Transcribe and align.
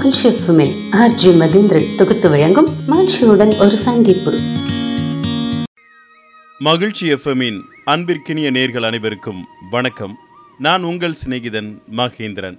மகிழ்ச்சி 0.00 0.28
எஃப்எம்மில் 0.28 0.74
ஆர்ஜி 0.92 1.30
மகேந்திரன் 1.40 1.96
தொகுத்து 1.96 2.30
வழங்கும் 2.30 2.68
மகிழ்ச்சியுடன் 2.86 3.54
ஒரு 3.58 3.76
சந்திப்பு. 3.76 4.38
மகிழ்ச்சி 6.58 7.12
எஃப்எம்மின் 7.12 7.60
அன்பிற்கினிய 7.86 8.50
நேர்கள் 8.50 8.86
அனைவருக்கும் 8.86 9.44
வணக்கம். 9.70 10.16
நான் 10.58 10.82
உங்கள் 10.82 11.14
சிநேகிதன் 11.24 11.82
மகேந்திரன். 11.96 12.58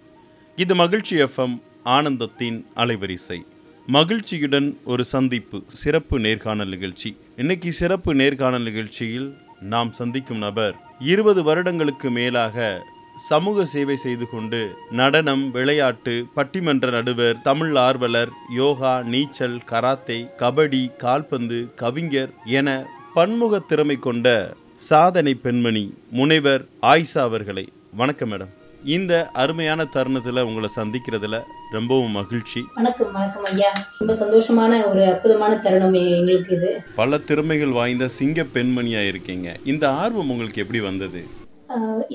இது 0.55 0.75
மகிழ்ச்சி 0.75 1.15
எஃப்எம் 1.15 1.62
ஆனந்தத்தின் 1.85 2.65
அலைவரிசை. 2.76 3.40
மகிழ்ச்சியுடன் 3.87 4.78
ஒரு 4.83 5.05
சந்திப்பு 5.05 5.63
சிறப்பு 5.67 6.19
நேர்காணல் 6.19 6.69
நிகழ்ச்சி. 6.69 7.17
இன்னைக்கு 7.35 7.71
சிறப்பு 7.71 8.15
நேர்காணல் 8.15 8.63
நிகழ்ச்சியில் 8.63 9.37
நாம் 9.60 9.94
சந்திக்கும் 9.94 10.37
நபர் 10.37 10.76
இருபது 10.99 11.44
வருடங்களுக்கு 11.44 12.12
மேலாக 12.12 12.85
சமூக 13.17 13.65
சேவை 13.65 13.96
செய்து 13.96 14.29
கொண்டு 14.29 14.75
நடனம் 14.91 15.51
விளையாட்டு 15.51 16.25
பட்டிமன்ற 16.35 16.91
நடுவர் 16.91 17.41
தமிழ் 17.41 17.76
ஆர்வலர் 17.76 18.30
யோகா 18.55 19.02
நீச்சல் 19.02 19.62
கராத்தே 19.66 20.27
கபடி 20.38 20.95
கால்பந்து 20.95 21.72
கவிஞர் 21.76 22.30
என 22.45 22.88
பன்முக 23.13 23.59
திறமை 23.59 23.95
கொண்ட 23.95 24.53
சாதனை 24.76 25.34
பெண்மணி 25.34 25.94
முனைவர் 26.09 26.66
ஆயிஷா 26.81 27.17
அவர்களை. 27.17 27.67
வணக்கம் 27.95 28.31
மேடம். 28.31 28.52
இந்த 28.84 29.30
அருமையான 29.30 29.86
தருணத்தில் 29.86 30.39
உங்களை 30.39 30.70
சந்திக்கிறதுல 30.75 31.41
ரொம்பவும் 31.72 32.12
மகிழ்ச்சி. 32.12 32.66
வணக்கம் 32.73 33.12
வணக்கம் 33.12 33.44
ஐயா. 33.44 33.72
ரொம்ப 34.00 34.14
சந்தோஷமான 34.14 34.88
ஒரு 34.88 35.05
அற்புதமான 35.05 35.58
தருணம் 35.58 35.94
எங்களுக்கு 35.94 36.55
இது. 36.55 36.84
பல 36.95 37.17
திறமைகள் 37.17 37.70
வாய்ந்த 37.70 38.08
சிங்க 38.08 38.45
பெண்மணியா 38.53 39.08
இருக்கீங்க. 39.08 39.58
இந்த 39.66 39.89
ஆர்வம் 39.89 40.30
உங்களுக்கு 40.30 40.62
எப்படி 40.62 40.80
வந்தது? 40.80 41.25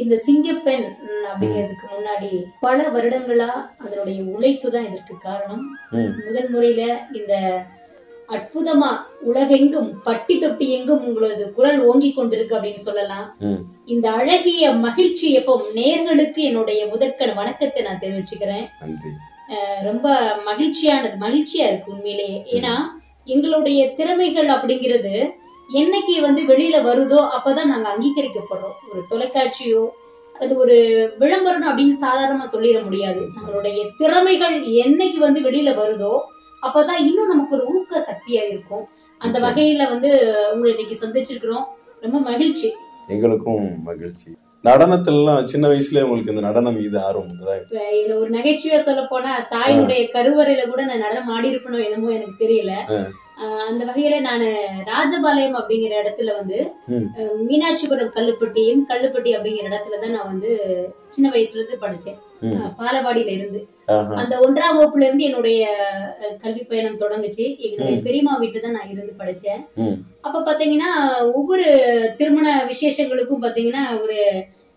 இந்த 0.02 0.14
சிங்கப்பெண் 0.26 0.86
அப்படிங்கிறதுக்கு 1.28 1.86
முன்னாடி 1.94 2.30
பல 2.64 2.78
வருடங்களா 2.94 3.50
அதனுடைய 3.84 4.18
உழைப்பு 4.34 4.68
தான் 4.74 4.88
இதற்கு 4.90 5.14
காரணம். 5.28 5.64
முதல் 6.26 6.50
முறையில 6.54 6.82
இந்த 7.18 7.34
அற்புதமா 8.34 8.90
உலகெங்கும் 9.30 9.90
பட்டி 10.06 10.34
தொட்டி 10.42 10.66
எங்கும் 10.76 11.04
உங்களது 11.08 11.44
குரல் 11.58 11.80
ஓங்கி 11.88 12.10
கொண்டிருக்கு 12.12 12.56
அப்படின்னு 12.58 12.82
சொல்லலாம். 12.88 13.26
இந்த 13.94 14.06
அழகிய 14.20 14.72
மகிழ்ச்சி 14.86 15.26
எப்போ 15.40 15.54
நேர்களுக்கு 15.78 16.42
என்னுடைய 16.50 16.80
முதற்கண் 16.92 17.38
வணக்கத்தை 17.40 17.82
நான் 17.88 18.02
தெரிவிச்சுக்கிறேன். 18.04 18.66
ரொம்ப 19.88 20.06
மகிழ்ச்சியானது 20.50 21.16
மகிழ்ச்சியா 21.26 21.66
இருக்கு 21.70 21.92
உண்மையிலேயே. 21.96 22.38
ஏன்னா 22.56 22.74
எங்களுடைய 23.34 23.80
திறமைகள் 23.98 24.50
அப்படிங்கிறது 24.54 25.14
என்னைக்கு 25.74 26.20
வந்து 26.20 26.42
வெளியில 26.42 26.82
வருதோ 26.82 27.28
அப்பதான் 27.36 27.64
நாங்க 27.64 27.96
அங்கீகரிக்கப்படுறோம். 27.96 28.76
ஒரு 28.92 29.02
தொலைக்காட்சியோ 29.10 29.88
அது 30.40 30.56
ஒரு 30.56 31.10
விளம்பரம் 31.18 31.78
அப்படின்னு 31.78 31.92
சாதாரணமா 32.00 32.44
சொல்லிட 32.52 32.82
முடியாது. 32.82 33.20
நம்மளுடைய 33.20 33.88
திறமைகள் 33.96 34.60
என்னைக்கு 34.60 35.16
வந்து 35.16 35.40
வெளியில 35.40 35.74
வருதோ 35.74 36.20
அப்பதான் 36.62 37.00
இன்னும் 37.00 37.26
நமக்கு 37.26 37.56
ஒரு 37.56 37.66
ஊக்க 37.66 37.98
சக்தியா 37.98 38.48
இருக்கும். 38.48 38.88
அந்த. 39.18 39.40
வகையில 39.40 39.88
வந்து 39.88 40.34
உங்களை 40.52 40.76
இன்னைக்கு 40.76 41.06
சந்திச்சிருக்கிறோம். 41.06 41.64
ரொம்ப 42.00 42.18
மகிழ்ச்சி. 42.18 42.74
எங்களுக்கும் 43.08 43.82
மகிழ்ச்சி. 43.82 44.30
நடனத்திலலாம் 44.64 45.44
சின்ன 45.44 45.68
வயசுல 45.68 46.02
உங்களுக்கு 46.02 46.32
இந்த 46.34 46.40
நடனம் 46.40 46.76
மீது 46.76 47.00
ஆர்வம் 47.00 47.38
ஒரு 48.18 48.30
நகைச்சுவையா 48.30 48.74
சொல்ல 48.74 49.06
போனா 49.06 49.48
தாயினுடைய 49.50 50.08
கருவறையில 50.14 50.68
கூட 50.68 50.84
நான் 50.84 50.98
நடனம் 50.98 51.28
ஆடி 51.28 51.54
இருப்பனோ 51.54 51.84
என்னமோ 51.84 52.08
எனக்கு 52.08 52.44
தெரியல. 52.44 52.72
அந்த 53.66 53.82
வகையில 53.84 54.18
நான் 54.20 54.44
ராஜபாளையம் 54.88 55.56
அப்படிங்கிற 55.58 55.94
இடத்துல 56.02 56.30
வந்து 56.36 56.58
மீனாட்சிபுரம் 57.42 58.14
கல்லுப்பட்டியும் 58.14 58.82
கல்லுப்பட்டி 58.90 59.30
அப்படிங்கிற 59.36 59.66
இடத்துல 59.70 59.98
தான் 59.98 60.14
நான் 60.16 60.30
வந்து 60.32 60.50
சின்ன 61.08 61.26
வயசுல 61.30 61.60
இருந்து 61.60 61.82
படிச்சேன். 61.82 62.16
பாலவாடியில 62.78 63.34
இருந்து. 63.34 63.60
அந்த 64.20 64.34
ஒன்றாம் 64.44 64.76
வகுப்புல 64.76 65.06
இருந்து 65.06 65.26
என்னுடைய 65.28 65.60
கல்வி 66.42 66.62
பயணம் 66.64 67.00
தொடங்குச்சு. 67.02 67.44
எங்களுடைய 67.64 67.96
ம். 67.96 68.04
பெரியம்மா 68.06 68.34
வீட்டுல 68.40 68.62
தான் 68.62 68.76
நான் 68.76 68.92
இருந்து 68.92 69.14
படிச்சேன். 69.20 69.60
அப்ப 70.24 70.42
பாத்தீங்கன்னா 70.48 70.90
ஒவ்வொரு 71.34 71.66
திருமண 72.18 72.48
விசேஷங்களுக்கும் 72.70 73.44
பாத்தீங்கன்னா 73.44 73.84
ஒரு 74.02 74.18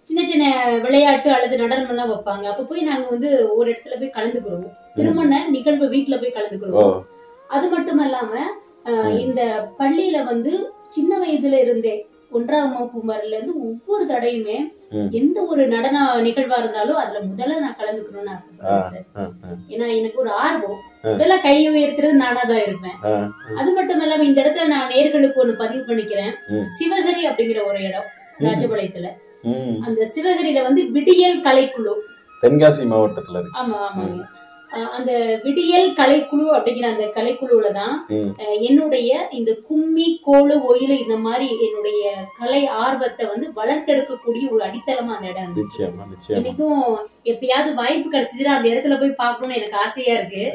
சின்ன 0.08 0.22
சின்ன 0.26 0.44
விளையாட்டு 0.80 1.30
அல்லது 1.32 1.56
நடனம் 1.58 1.92
எல்லாம் 1.94 2.12
வைப்பாங்க. 2.12 2.46
அப்ப 2.52 2.64
போய் 2.64 2.90
நாங்க 2.90 3.08
வந்து 3.10 3.30
ஒரு 3.56 3.68
இடத்துல 3.74 3.98
போய் 4.00 4.18
கலந்துக்கிறோம் 4.18 4.68
திருமண 4.96 5.42
நிகழ்வு 5.50 5.88
வீட்டுல 5.88 6.18
போய் 6.20 6.38
கலந்துக்கிறோம் 6.38 7.00
அது 7.50 7.66
மட்டும் 7.70 8.02
இல்லாம 8.04 8.34
அஹ், 8.86 9.06
ம். 9.06 9.16
இந்த 9.22 9.42
பள்ளியில 9.80 10.18
வந்து 10.26 10.52
சின்ன 10.90 11.12
வயதுல 11.20 11.58
இருந்தே 11.60 11.96
ஒன்றாம் 12.32 12.74
வகுப்பு 12.74 13.00
வரல 13.10 13.36
இருந்து 13.36 13.54
ஒவ்வொரு 13.64 14.04
தடையுமே. 14.08 14.58
எந்த 15.18 15.38
ஒரு 15.52 15.64
நடன 15.68 15.96
நிகழ்வா 16.26 16.58
இருந்தாலும் 16.60 17.00
அதுல 17.00 17.20
முதல்ல 17.26 17.58
நான் 17.60 17.78
கலந்துக்கணும்னு 17.80 18.32
ஆசைப்படுறேன் 18.34 19.34
ஏன்னா 19.70 19.88
எனக்கு 19.98 20.18
ஒரு 20.18 20.32
ஆர்வம். 20.42 20.80
முதல்ல 21.06 21.36
கை 21.44 21.56
உயர்த்துறது 21.72 22.22
நானா 22.22 22.44
தான் 22.44 22.64
இருப்பேன். 22.64 22.96
அது 23.58 23.70
மட்டும் 23.72 24.02
இல்லாம 24.02 24.26
இந்த 24.30 24.40
இடத்துல 24.44 24.68
நான் 24.68 24.92
நேர்களுக்கு 24.94 25.42
ஒண்ணு 25.44 25.56
பதிவு 25.58 25.84
பண்ணிக்கிறேன். 25.90 26.34
சிவகிரி 26.76 27.24
அப்படிங்கிற 27.30 27.62
ஒரு 27.68 27.82
இடம் 27.88 28.08
ராஜபாளையத்துல. 28.40 29.10
அந்த 29.86 30.02
சிவகிரியில 30.14 30.64
வந்து 30.64 30.84
விடியல் 30.96 31.44
கலைக்குழு. 31.44 31.96
தென்காசி 32.44 32.84
மாவட்டத்துல 32.90 33.40
ஆமா 33.60 33.78
ஆமாங்க 33.88 34.20
அந்த 34.98 35.12
விடியல் 35.44 35.88
கலைக்குழு 36.00 36.46
அப்படிங்கிற 36.56 36.88
அந்த 36.92 37.06
கலைக்குழுல 37.16 37.70
தான் 37.80 37.96
என்னுடைய 38.68 39.12
இந்த 39.40 39.52
கும்மி 39.70 40.08
கோலு 40.28 40.56
ஒயிலு 40.70 40.98
இந்த 41.04 41.16
மாதிரி 41.26 41.48
என்னுடைய 41.68 42.04
கலை 42.40 42.62
ஆர்வத்தை 42.84 43.26
வந்து 43.32 43.48
வளர்த்தெடுக்கக்கூடிய 43.60 44.46
ஒரு 44.56 44.62
அடித்தளமா 44.68 45.16
அந்த 45.18 45.32
இடம் 45.34 45.56
எனக்கும் 46.40 46.84
எப்பயாவது 47.34 47.74
வாய்ப்பு 47.82 48.08
கிடைச்சிச்சுன்னா 48.14 48.58
அந்த 48.58 48.70
இடத்துல 48.74 49.00
போய் 49.02 49.20
பார்க்கணும்னு 49.24 49.60
எனக்கு 49.62 49.82
ஆசையா 49.86 50.16
இருக்கு 50.20 50.46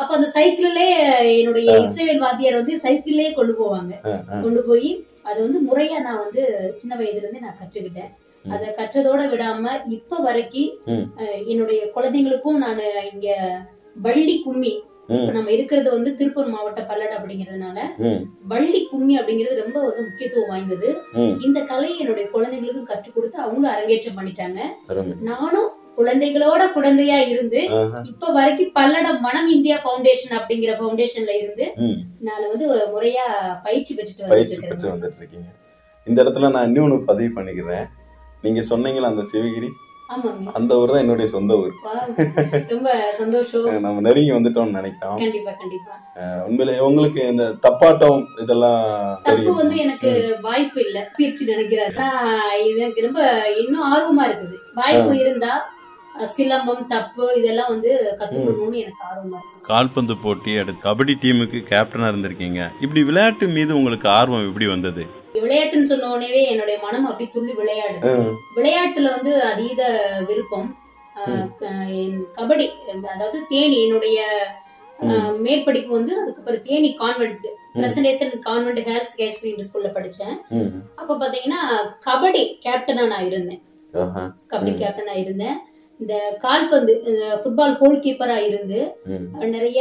அப்ப 0.00 0.10
அந்த 0.16 0.28
சைக்கிள்லே 0.36 0.86
என்னுடைய. 1.38 1.68
இஸ்ரேல் 1.86 2.22
வாத்தியார் 2.24 2.60
வந்து 2.60 2.74
சைக்கிள்லயே 2.84 3.30
கொண்டு 3.38 3.54
போவாங்க. 3.60 3.92
கொண்டு 4.44 4.60
போய் 4.68 4.90
அது 5.28 5.38
வந்து 5.46 5.60
முறையா 5.68 5.98
நான் 6.06 6.22
வந்து 6.24 6.42
சின்ன 6.80 6.92
வயதுல 6.98 7.22
இருந்து 7.22 7.44
நான் 7.44 7.58
கற்றுக்கிட்டேன். 7.60 8.10
அதை 8.54 8.68
கற்றதோட 8.78 9.22
விடாம 9.32 9.72
இப்ப 9.96 10.18
வரைக்கும் 10.26 10.72
என்னுடைய 11.52 11.80
குழந்தைங்களுக்கும் 11.96 12.60
நான் 12.64 12.82
இங்க 13.12 13.28
வள்ளி 14.06 14.36
கும்மி 14.44 14.74
நம்ம 15.34 15.48
இருக்கிறது 15.54 15.88
வந்து 15.94 16.10
திருப்பூர் 16.18 16.52
மாவட்ட 16.52 16.80
பல்லடம் 16.88 17.18
அப்படிங்கறதுனால. 17.18 17.78
வள்ளி 18.52 18.80
கும்மி 18.90 19.14
அப்படிங்கிறது 19.18 19.62
ரொம்ப 19.62 19.78
வந்து 19.86 20.06
முக்கியத்துவம் 20.06 20.50
வாய்ந்தது. 20.52 20.88
இந்த 21.46 21.58
கலையை 21.72 21.96
என்னுடைய 22.02 22.26
குழந்தைங்களுக்கும் 22.32 22.88
கற்றுக் 22.92 23.16
கொடுத்து 23.16 23.38
அவங்களும் 23.44 23.74
அரங்கேற்றம் 23.74 24.16
பண்ணிட்டாங்க. 24.18 24.60
நானும் 25.30 25.68
குழந்தைகளோட 25.98 26.62
குழந்தையா 26.76 27.18
இருந்து. 27.32 27.60
இப்ப 28.10 28.32
வரைக்கும் 28.38 28.74
பல்லடம் 28.78 29.20
மனம் 29.26 29.50
இந்தியா 29.56 29.76
ஃபவுண்டேஷன் 29.84 30.34
அப்படிங்கிற 30.38 30.72
ஃபவுண்டேஷன்ல 30.80 31.36
இருந்து. 31.42 31.66
நான் 32.28 32.50
வந்து 32.52 32.66
முறையா 32.94 33.26
பயிற்சி 33.68 33.92
பெற்றுட்டு 33.94 34.32
பயிற்சி 34.34 34.58
பெற்று 34.64 34.92
வந்துட்டு 34.94 35.20
இருக்கீங்க. 35.22 35.48
இந்த 36.06 36.18
இடத்துல 36.24 36.50
நான் 36.56 36.68
இன்னொன்னு 36.70 36.98
பதிவு 37.12 37.30
பண்ணிக்கிறேன். 37.38 37.86
நீங்க 38.44 38.60
சொன்னீங்களா 38.70 39.10
அந்த 39.12 39.24
சிவகிரி? 39.32 39.68
ஆமாங்க 40.08 40.50
அந்த 40.58 40.72
ஊர் 40.80 40.90
தான் 40.90 41.02
என்னுடைய 41.04 41.28
சொந்த 41.28 41.52
ஊர். 41.62 41.72
ரொம்ப 42.72 42.90
சந்தோஷம். 43.20 43.64
நம்ம 43.84 44.00
நெருங்கி 44.00 44.32
வந்துட்டோம்னு 44.32 44.78
நினைக்கிறோம். 44.78 45.16
கண்டிப்பா 45.22 45.52
கண்டிப்பா. 45.62 45.94
உண்மையிலே 46.48 46.78
உங்களுக்கு 46.88 47.20
இந்த 47.28 47.44
தப்பாட்டம் 47.66 48.20
இதெல்லாம் 48.44 48.82
தப்பு 49.16 49.30
தெரியும்? 49.30 49.58
வந்து 49.62 49.76
எனக்கு 49.76 50.10
வாய்ப்பு 50.40 50.80
இல்ல 50.86 51.00
பயிற்சி 51.16 51.50
நினைக்கிறாரு. 51.52 51.96
எனக்கு 52.74 53.06
ரொம்ப 53.08 53.22
இன்னும் 53.62 53.88
ஆர்வமா 53.92 54.26
இருக்குது. 54.30 54.58
வாய்ப்பு 54.74 55.16
இருந்தா 55.24 55.54
சிலம்பம் 56.36 56.86
தப்பு 56.86 57.24
இதெல்லாம் 57.38 57.72
வந்து 57.72 57.90
கத்துக்கணும்னு 58.20 58.82
எனக்கு 58.84 59.02
ஆர்வமா 59.10 59.36
இருக்கு. 59.40 59.64
கால்பந்து 59.70 60.14
போட்டி 60.24 60.52
அடுத்து 60.58 60.84
கபடி 60.88 61.14
டீமுக்கு 61.22 61.58
கேப்டனா 61.72 62.08
இருந்திருக்கீங்க. 62.12 62.60
இப்படி 62.80 63.02
விளையாட்டு 63.02 63.46
மீது 63.56 63.72
உங்களுக்கு 63.76 64.08
ஆர்வம் 64.18 64.46
எப்படி 64.48 64.66
வந்தது? 64.66 65.04
விளையாட்டுன்னு 65.44 65.90
சொன்ன 65.92 66.10
உடனே 66.14 66.42
என்னுடைய 66.52 66.76
மனம் 66.86 67.08
அப்படி 67.10 67.26
துள்ளி 67.36 67.54
விளையாடு. 67.60 67.98
விளையாட்டுல 68.58 69.10
வந்து 69.16 69.32
அதீத 69.50 69.82
விருப்பம் 70.30 70.68
கபடி 72.38 72.66
அதாவது 73.14 73.38
தேனி 73.52 73.76
என்னுடைய 73.84 74.18
மேற்படிப்பு 75.44 75.90
வந்து 75.98 76.12
அதுக்கப்புறம் 76.22 76.64
தேனி 76.68 76.90
கான்வென்ட் 77.00 77.46
பிரசன்டேஷன் 77.78 78.34
கான்வென்ட் 78.48 78.82
ஹேர்ஸ் 78.88 79.14
கேர்ஸ் 79.20 79.40
ஸ்கூல்ல 79.68 79.88
படிச்சேன். 79.96 80.36
அப்ப 81.00 81.16
பாத்தீங்கன்னா 81.22 81.62
கபடி 82.06 82.44
கேப்டனா 82.66 83.04
நான் 83.14 83.26
இருந்தேன். 83.30 83.62
கபடி. 84.52 84.72
கேப்டனா 84.82 85.14
இருந்தேன் 85.24 85.58
இந்த 86.00 86.14
கால்பந்து 86.44 86.94
ஃபுட்பால் 87.42 87.76
கோல் 87.80 88.02
கீப்பரா 88.04 88.38
இருந்து. 88.48 88.80
நிறைய 89.54 89.80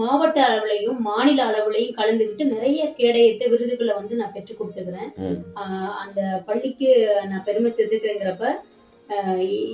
மாவட்ட 0.00 0.38
அளவுலையும் 0.46 0.98
மாநில 1.08 1.38
அளவுலையும் 1.50 1.96
கலந்துக்கிட்டு 1.98 2.46
நிறைய 2.54 2.84
கேடயத்தை 2.98 3.48
விருதுகளை 3.52 3.92
வந்து 3.98 4.14
நான் 4.20 4.34
பெற்றுக் 4.36 4.60
கொடுத்துக்கிறேன். 4.60 5.10
அந்த 6.04 6.20
பள்ளிக்கு 6.48 6.88
நான் 7.32 7.46
பெருமை 7.50 7.70
சேர்த்துக்கிறேங்கிறப்ப 7.76 8.46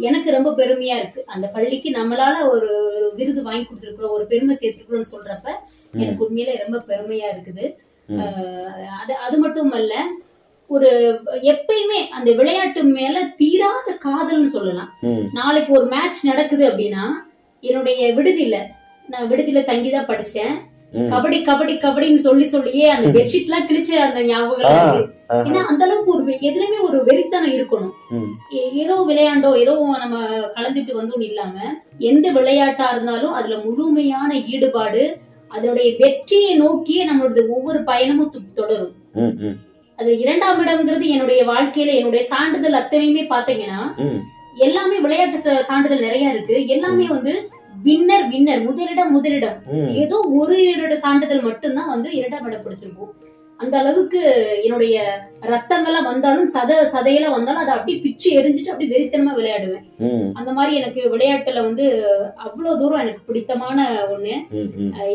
எனக்கு 0.08 0.28
ரொம்ப 0.36 0.50
பெருமையா 0.58 0.96
இருக்கு. 1.02 1.20
அந்த 1.34 1.46
பள்ளிக்கு 1.54 1.90
நம்மளால 1.98 2.34
ஒரு 2.54 2.72
விருது 3.18 3.42
வாங்கி 3.46 3.64
கொடுத்துருக்குறோம் 3.66 4.16
ஒரு 4.16 4.24
பெருமை 4.32 4.54
சேர்த்துருக்குறோம்னு 4.62 5.12
சொல்றப்ப 5.14 5.48
எனக்கு 6.02 6.24
உண்மையிலே 6.26 6.54
ரொம்ப 6.64 6.78
பெருமையா 6.90 7.28
இருக்குது. 7.34 7.64
அது 9.00 9.12
அது 9.26 9.36
மட்டும் 9.44 9.72
அல்ல 9.78 9.94
ஒரு 10.74 10.90
எப்பயுமே 11.52 12.00
அந்த 12.16 12.30
விளையாட்டு 12.40 12.82
மேல 12.96 13.16
தீராத 13.40 13.88
காதல்னு 14.04 14.50
சொல்லலாம். 14.56 14.90
நாளைக்கு 15.38 15.72
ஒரு 15.78 15.86
மேட்ச் 15.94 16.20
நடக்குது 16.30 16.64
அப்படின்னா 16.70 17.06
என்னுடைய 17.62 18.12
விடுதியில 18.18 18.58
நான் 19.08 19.30
விடுதியில 19.30 19.62
தங்கிதான் 19.70 20.10
படிச்சேன். 20.12 20.54
கபடி 21.12 21.36
கபடி 21.48 21.74
கபடின்னு 21.82 22.22
சொல்லி 22.26 22.46
சொல்லியே 22.52 22.86
அந்த 22.94 23.06
பெட்ஷீட் 23.16 23.48
எல்லாம் 23.48 23.66
கிழிச்ச 23.68 23.90
அந்த 24.06 24.20
ஞாபகம். 24.30 24.72
ஏன்னா 25.48 25.60
அந்த 25.70 25.82
அளவுக்கு 25.86 26.14
ஒரு 26.14 26.34
எதுலயுமே 26.48 26.78
ஒரு 26.88 26.98
வெறித்தனம் 27.08 27.54
இருக்கணும். 27.56 27.94
ஏதோ 28.82 28.96
விளையாண்டோ 29.10 29.50
ஏதோ 29.62 29.74
நம்ம 30.04 30.16
கலந்துட்டு 30.56 30.94
வந்தோம் 31.00 31.24
இல்லாம 31.28 31.54
எந்த 32.10 32.26
விளையாட்டா 32.38 32.86
இருந்தாலும் 32.94 33.36
அதுல 33.40 33.58
முழுமையான 33.66 34.30
ஈடுபாடு 34.54 35.04
அதனுடைய 35.50 35.88
வெற்றியை 36.02 36.52
நோக்கியே 36.62 37.02
நம்மளோட 37.08 37.42
ஒவ்வொரு 37.56 37.80
பயணமும் 37.90 38.34
தொடரும். 38.60 38.94
அது 39.98 40.18
இரண்டாம் 40.18 40.60
இடம்ங்கிறது 40.60 41.06
என்னுடைய 41.08 41.40
வாழ்க்கையில 41.44 41.94
என்னுடைய 41.94 42.22
சான்றிதழ் 42.24 42.78
அத்தனையுமே 42.80 43.24
பாத்தீங்கன்னா. 43.30 43.80
எல்லாமே 44.56 44.98
விளையாட்டு 44.98 45.38
சான்றிதழ் 45.62 46.00
நிறைய 46.00 46.30
இருக்கு 46.30 46.66
எல்லாமே 46.66 47.06
வந்து 47.06 47.32
வின்னர் 47.84 48.26
வின்னர் 48.28 48.64
முதலிடம் 48.64 49.12
முதலிடம். 49.12 49.58
ஏதோ 50.02 50.16
ஒரு 50.40 50.56
சான்றிதழ் 51.04 51.40
மட்டும்தான் 51.40 51.88
வந்து 51.88 52.08
இரண்டாம் 52.12 52.46
இடம் 52.46 52.64
பிடிச்சிருக்கும் 52.66 53.12
அந்த 53.60 53.74
அளவுக்கு 53.78 54.20
என்னுடைய 54.64 54.96
ரத்தங்கள்லாம் 55.50 56.08
வந்தாலும் 56.10 56.48
சத 56.54 56.78
சதையெல்லாம் 56.92 57.34
வந்தாலும் 57.34 57.62
அதை 57.62 57.72
அப்படியே 57.74 57.98
பிச்சு 58.04 58.28
எரிஞ்சிட்டு 58.38 58.72
அப்படியே 58.72 58.92
வெறித்தனமா 58.92 59.32
விளையாடுவேன் 59.38 59.84
அந்த 60.38 60.50
மாதிரி 60.52 60.72
எனக்கு 60.80 61.00
விளையாட்டுல 61.14 61.62
வந்து 61.66 61.84
அவ்வளவு 62.44 62.78
தூரம் 62.80 63.02
எனக்கு 63.04 63.26
பிடித்தமான 63.26 63.78
ஒண்ணு 64.14 64.34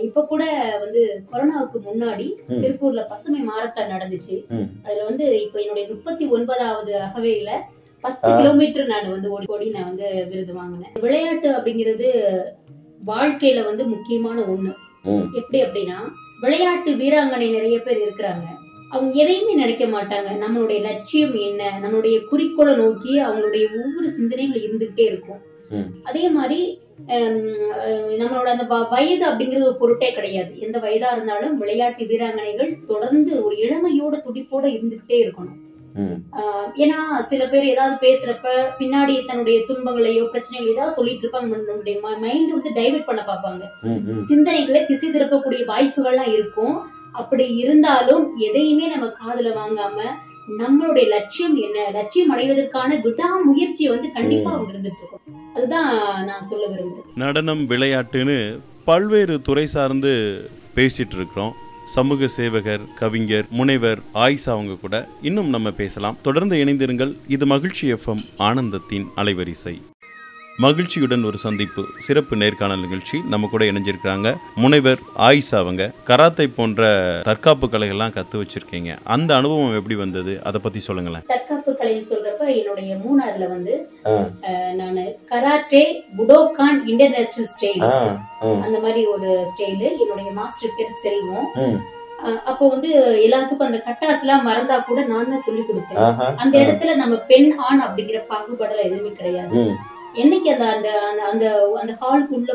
இப்ப 0.07 0.23
கூட 0.31 0.43
வந்து 0.83 1.01
கொரோனாவுக்கு 1.31 1.79
முன்னாடி. 1.87 2.27
திருப்பூர்ல 2.61 3.03
பசுமை 3.11 3.41
மாரத்தான் 3.49 3.91
நடந்துச்சு. 3.93 4.37
அதுல 4.85 5.03
வந்து 5.09 5.25
இப்ப 5.45 5.59
என்னுடைய 5.63 5.85
முப்பத்தி 5.93 6.25
ஒன்பதாவது 6.37 6.93
அகவையில 7.07 7.49
பத்து. 8.03 8.31
கிலோமீட்டர் 8.39 8.91
நான் 8.93 9.13
வந்து 9.15 9.31
ஓடி 9.35 9.51
ஓடி 9.55 9.67
நான் 9.75 9.89
வந்து 9.91 10.07
விருது 10.31 10.53
வாங்கினேன் 10.53 10.95
விளையாட்டு 11.05 11.49
அப்படிங்கிறது 11.57 12.07
வாழ்க்கையில 13.11 13.59
வந்து 13.69 13.83
முக்கியமான 13.95 14.37
ஒண்ணு. 14.53 14.71
எப்படி 15.39 15.59
அப்படின்னா 15.65 15.99
விளையாட்டு 16.41 16.91
வீராங்கனை 17.01 17.47
நிறைய 17.55 17.77
பேர் 17.85 18.03
இருக்கிறாங்க. 18.05 18.45
அவங்க 18.93 19.13
எதையுமே 19.21 19.53
நினைக்க 19.61 19.85
மாட்டாங்க. 19.85 20.29
நம்மளுடைய 20.43 20.79
லட்சியம் 20.87 21.33
என்ன? 21.47 21.61
நம்மளுடைய 21.83 22.17
குறிக்கோளை 22.31 22.73
நோக்கி 22.81 23.13
அவங்களுடைய 23.27 23.65
ஒவ்வொரு 23.79 24.09
சிந்தனைகள் 24.17 24.65
இருந்துகிட்டே 24.65 25.05
இருக்கும். 25.11 25.41
அதே 26.09 26.25
மாதிரி 26.35 26.59
நம்மளோட 28.19 28.47
அந்த 28.53 28.65
வயது 28.93 29.23
அப்படிங்கிறது 29.29 29.67
ஒரு 29.69 29.77
பொருட்டே 29.81 30.09
கிடையாது. 30.13 30.51
எந்த 30.65 30.77
வயதா 30.85 31.09
இருந்தாலும் 31.15 31.57
விளையாட்டு 31.61 32.03
வீராங்கனைகள் 32.11 32.71
தொடர்ந்து 32.91 33.31
ஒரு 33.45 33.55
இளமையோட 33.65 34.15
துடிப்போட 34.27 34.65
இருந்துகிட்டே 34.75 35.17
இருக்கணும். 35.25 35.59
ஏன்னா 36.83 36.99
சில 37.29 37.41
பேர் 37.51 37.71
ஏதாவது 37.71 37.95
பேசுறப்ப 38.05 38.47
பின்னாடி 38.79 39.15
தன்னுடைய 39.29 39.57
துன்பங்களையோ 39.69 40.23
பிரச்சனைகளோ 40.33 40.73
ஏதாவது 40.75 40.97
சொல்லிட்டு 40.97 41.23
இருப்பாங்க. 41.25 41.61
நம்மளுடைய 41.69 41.95
மைண்ட் 42.25 42.55
வந்து 42.57 42.71
டைவர்ட் 42.79 43.09
பண்ண 43.09 43.23
பார்ப்பாங்க. 43.29 43.63
சிந்தனைகளை 44.29 44.81
திசை 44.85 45.09
திருப்பக்கூடிய 45.09 45.63
வாய்ப்புகள்லாம் 45.73 46.31
இருக்கும். 46.37 46.77
அப்படி 47.21 47.45
இருந்தாலும் 47.63 48.23
எதையுமே 48.47 48.87
நம்ம 48.93 49.05
காதுல 49.21 49.51
வாங்காம 49.59 49.99
நம்மளுடைய 50.61 51.05
லட்சியம் 51.13 51.55
என்ன? 51.65 51.77
லட்சியம் 51.95 52.31
அடைவதற்கான 52.33 52.89
விடாமுயற்சியை 53.05 53.89
வந்து 53.93 54.09
கண்டிப்பா 54.17 54.49
அவங்க 54.53 54.71
இருந்துட்டு 54.73 55.01
இருக்கும் 55.03 55.23
அதுதான் 55.55 55.89
நான் 56.29 56.47
சொல்ல 56.49 56.65
விரும்புறேன் 56.73 57.21
நடனம் 57.23 57.63
விளையாட்டுன்னு 57.71 58.37
பல்வேறு 58.89 59.35
துறை 59.47 59.65
சார்ந்து 59.75 60.11
பேசிட்டு 60.77 61.15
இருக்கிறோம். 61.19 61.55
சமூக 61.87 62.27
சேவகர் 62.27 62.93
கவிஞர் 62.93 63.45
முனைவர் 63.49 63.99
ஆயிஷா 64.13 64.49
அவங்க 64.49 64.75
கூட 64.81 65.07
இன்னும் 65.21 65.49
நம்ம 65.49 65.71
பேசலாம். 65.71 66.17
தொடர்ந்து 66.21 66.65
இணைந்திருங்கள். 66.65 67.15
இது 67.27 67.45
மகிழ்ச்சி 67.45 67.93
எஃப்எம் 67.93 68.25
ஆனந்தத்தின் 68.39 69.05
அலைவரிசை. 69.15 69.81
மகிழ்ச்சியுடன் 70.63 71.25
ஒரு 71.29 71.37
சந்திப்பு 71.43 71.81
சிறப்பு 72.05 72.35
நேர்காணல் 72.41 72.83
நிகழ்ச்சி. 72.83 73.17
நம்ம 73.31 73.47
கூட 73.51 73.63
இணைஞ்சிருக்கிறாங்க. 73.71 74.27
முனைவர் 74.61 75.01
ஆயிஷா 75.25 75.55
அவங்க. 75.63 75.83
கராத்தை 76.07 76.45
போன்ற 76.55 76.87
தற்காப்பு 77.27 77.65
கலைகள்லாம் 77.73 78.13
கத்து 78.15 78.41
வச்சிருக்கீங்க. 78.41 78.91
அந்த 79.15 79.31
அனுபவம் 79.39 79.75
எப்படி 79.79 79.95
வந்தது? 80.03 80.33
அதை 80.49 80.59
பத்தி 80.63 80.79
சொல்லுங்களேன். 80.87 81.25
தற்காப்பு 81.33 81.71
கலைன்னு 81.79 82.09
சொல்றப்ப 82.11 82.47
என்னுடைய 82.59 82.95
மூணாறுல 83.03 83.47
வந்து. 83.55 83.73
நான் 84.79 84.97
கராட்டே 85.33 85.83
புடோகான் 86.19 86.79
இன்டர்நேஷனல் 86.93 87.51
ஸ்டைல். 87.53 87.85
அந்த 88.67 88.79
மாதிரி 88.85 89.03
ஒரு 89.15 89.29
ஸ்டைலு. 89.51 89.89
என்னுடைய 90.05 90.31
மாஸ்டர் 90.39 90.75
பேர் 90.79 90.97
செல்வம். 91.03 91.49
அப்போ 92.51 92.63
வந்து 92.73 92.89
எல்லாத்துக்கும் 93.25 93.69
அந்த 93.69 93.81
கட்டாஸ் 93.89 94.23
எல்லாம் 94.23 94.47
மறந்தா 94.47 94.77
கூட 94.87 95.01
நான் 95.11 95.29
தான் 95.33 95.45
சொல்லி 95.47 95.61
கொடுப்பேன். 95.67 96.01
அந்த 96.43 96.55
இடத்துல 96.63 96.95
நம்ம 97.03 97.17
பெண் 97.31 97.51
ஆண் 97.67 97.83
அப்படிங்கிற 97.87 98.21
பாகுபாடெல்லாம் 98.31 98.87
எதுவுமே 98.89 99.13
கிடையாது. 99.19 99.61
என்னைக்கு 100.17 100.47
அந்த 100.51 100.65
அந்த 100.65 101.01
அந்த- 101.01 101.23
அந்த 101.23 101.71
அந்த 101.81 101.93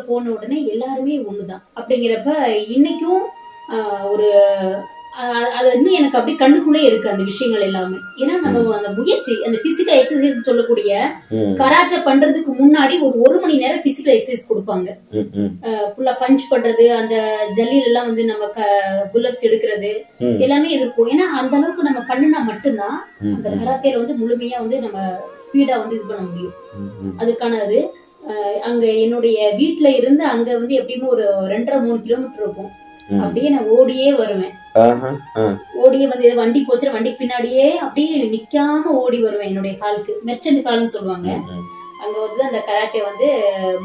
போன 0.06 0.30
உடனே 0.30 0.66
எல்லாருமே 0.66 1.18
ஒண்ணுதான். 1.18 1.62
அப்படிங்கிறப்ப 1.76 2.30
இன்னைக்கும் 2.68 4.10
ஒரு 4.10 4.30
அது 5.52 5.66
வந்து 5.68 5.90
எனக்கு 5.92 6.16
அப்படி 6.18 6.34
கண்ணுக்குள்ளே 6.36 6.82
இருக்கு 6.84 7.10
அந்த 7.10 7.24
விஷயங்கள் 7.24 7.64
எல்லாமே 7.66 7.98
ஏன்னா 8.20 8.34
நம்ம 8.44 8.74
அந்த 8.76 8.90
முயற்சி 8.96 9.32
அந்த 9.46 9.58
பிசிக்கல் 9.64 9.98
எக்ஸசைஸ் 9.98 10.48
சொல்லக்கூடிய. 10.48 10.92
கராட்டே 11.60 11.98
பண்றதுக்கு 12.06 12.52
முன்னாடி 12.60 12.94
ஒரு 13.06 13.16
ஒரு 13.24 13.36
மணி 13.42 13.56
நேரம் 13.58 13.84
பிசிக்கல் 13.84 14.14
எக்ஸசைஸ் 14.14 14.48
கொடுப்பாங்க. 14.50 14.88
ஃபுல்லா 15.92 16.14
பஞ்ச் 16.20 16.44
பண்றது 16.50 16.86
அந்த 16.96 17.14
ஜல்லில 17.56 17.88
எல்லாம் 17.88 18.08
வந்து 18.08 18.24
நம்ம 18.24 18.44
புல்லப்ஸ் 19.12 19.46
எடுக்கிறது. 19.48 19.92
எல்லாமே 20.44 20.70
இருக்கும் 20.76 21.10
ஏன்னா 21.12 21.26
அந்த 21.38 21.54
அளவுக்கு 21.56 21.88
நம்ம 21.88 22.02
பண்ணுனா 22.08 22.40
மட்டும்தான் 22.48 22.98
அந்த 23.32 23.48
கராத்தேல 23.58 24.00
வந்து 24.00 24.20
முழுமையா 24.20 24.58
வந்து 24.60 24.78
நம்ம 24.80 24.98
ஸ்பீடா 25.42 25.76
வந்து 25.78 25.96
இது 25.96 26.06
பண்ண 26.06 26.22
முடியும் 26.28 26.54
ம், 26.78 26.92
ம். 27.02 27.16
அதுக்கான 27.18 27.60
அது 27.62 27.80
அஹ், 28.26 28.58
அங்க 28.62 28.84
என்னுடைய 29.00 29.38
வீட்ல 29.56 29.88
இருந்து 29.96 30.24
அங்க 30.26 30.48
வந்து 30.58 30.74
எப்படியுமே 30.76 31.06
ஒரு 31.08 31.24
ரெண்டரை 31.50 31.78
மூணு 31.80 31.98
கிலோமீட்டர் 32.00 32.44
இருக்கும். 32.44 32.70
அப்படியே 33.20 33.49
நான் 33.49 33.69
ஓடியே 33.69 34.14
வருவேன். 34.14 34.52
ஓடியே 35.75 36.06
வந்து 36.06 36.34
வண்டி 36.34 36.66
போச்சுன்னா 36.69 36.93
வண்டிக்கு 36.93 37.22
பின்னாடியே 37.25 37.66
அப்படியே 37.70 38.12
நிக்காம 38.34 38.82
ஓடி 38.82 39.20
வருவேன் 39.22 39.49
என்னுடைய 39.49 39.78
காலுக்கு 39.78 40.20
மெச்சண்டு 40.26 40.62
கால்னு 40.69 40.94
சொல்லுவாங்க. 40.96 41.31
அங்க 42.04 42.16
வந்து 42.26 42.43
அந்த 42.43 42.60
கராட்டே 42.69 43.02
வந்து 43.04 43.26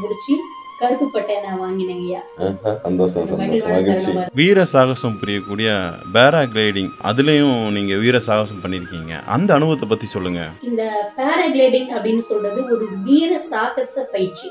முடிச்சு 0.00 0.36
கருப்பு 0.78 1.10
பட்டை 1.10 1.36
நான் 1.40 1.60
வாங்கினேங்க 1.60 2.04
ஐயா. 2.06 2.20
ஆஹா. 2.38 2.72
சந்தோஷம் 2.82 3.26
சந்தோஷம். 3.26 3.40
மகிழ்வான 3.40 3.72
மகிழ்ச்சி. 3.72 4.10
தருணமா 4.10 4.24
வீர 4.34 4.64
சாகசம் 4.64 5.18
புரியக்கூடிய 5.22 5.68
பேரா 6.14 6.42
கிளைடிங் 6.52 6.90
அதுலயும் 7.04 7.70
நீங்க 7.70 7.94
வீர 7.96 8.20
சாகசம் 8.20 8.62
பண்ணிருக்கீங்க. 8.62 9.24
அந்த 9.26 9.54
அனுபவத்தை 9.54 9.88
பத்தி 9.88 10.06
சொல்லுங்க. 10.06 10.42
இந்த 10.62 11.12
பேராகிளைடிங் 11.16 11.90
அப்படின்னு 11.96 12.18
சொல்றது 12.18 12.64
ஒரு 12.64 12.88
வீர 13.04 13.38
சாகச 13.38 14.08
பயிற்சி. 14.12 14.48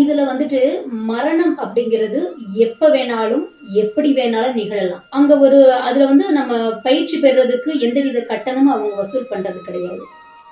இதுல 0.00 0.20
வந்துட்டு 0.28 0.60
மரணம் 1.08 1.54
அப்படிங்கிறது 1.62 2.20
எப்ப 2.66 2.88
வேணாலும் 2.94 3.44
எப்படி 3.82 4.10
வேணாலும் 4.18 4.58
நிகழலாம் 4.60 5.04
அங்க 5.18 5.32
ஒரு 5.44 5.58
அதுல 5.86 6.08
வந்து 6.10 6.26
நம்ம 6.38 6.52
பயிற்சி 6.86 7.16
பெறுறதுக்கு 7.16 7.70
எந்தவித 7.86 8.20
கட்டணமும் 8.30 8.74
அவங்க 8.74 8.94
வசூல் 9.00 9.30
பண்றது 9.32 9.60
கிடையாது 9.60 10.04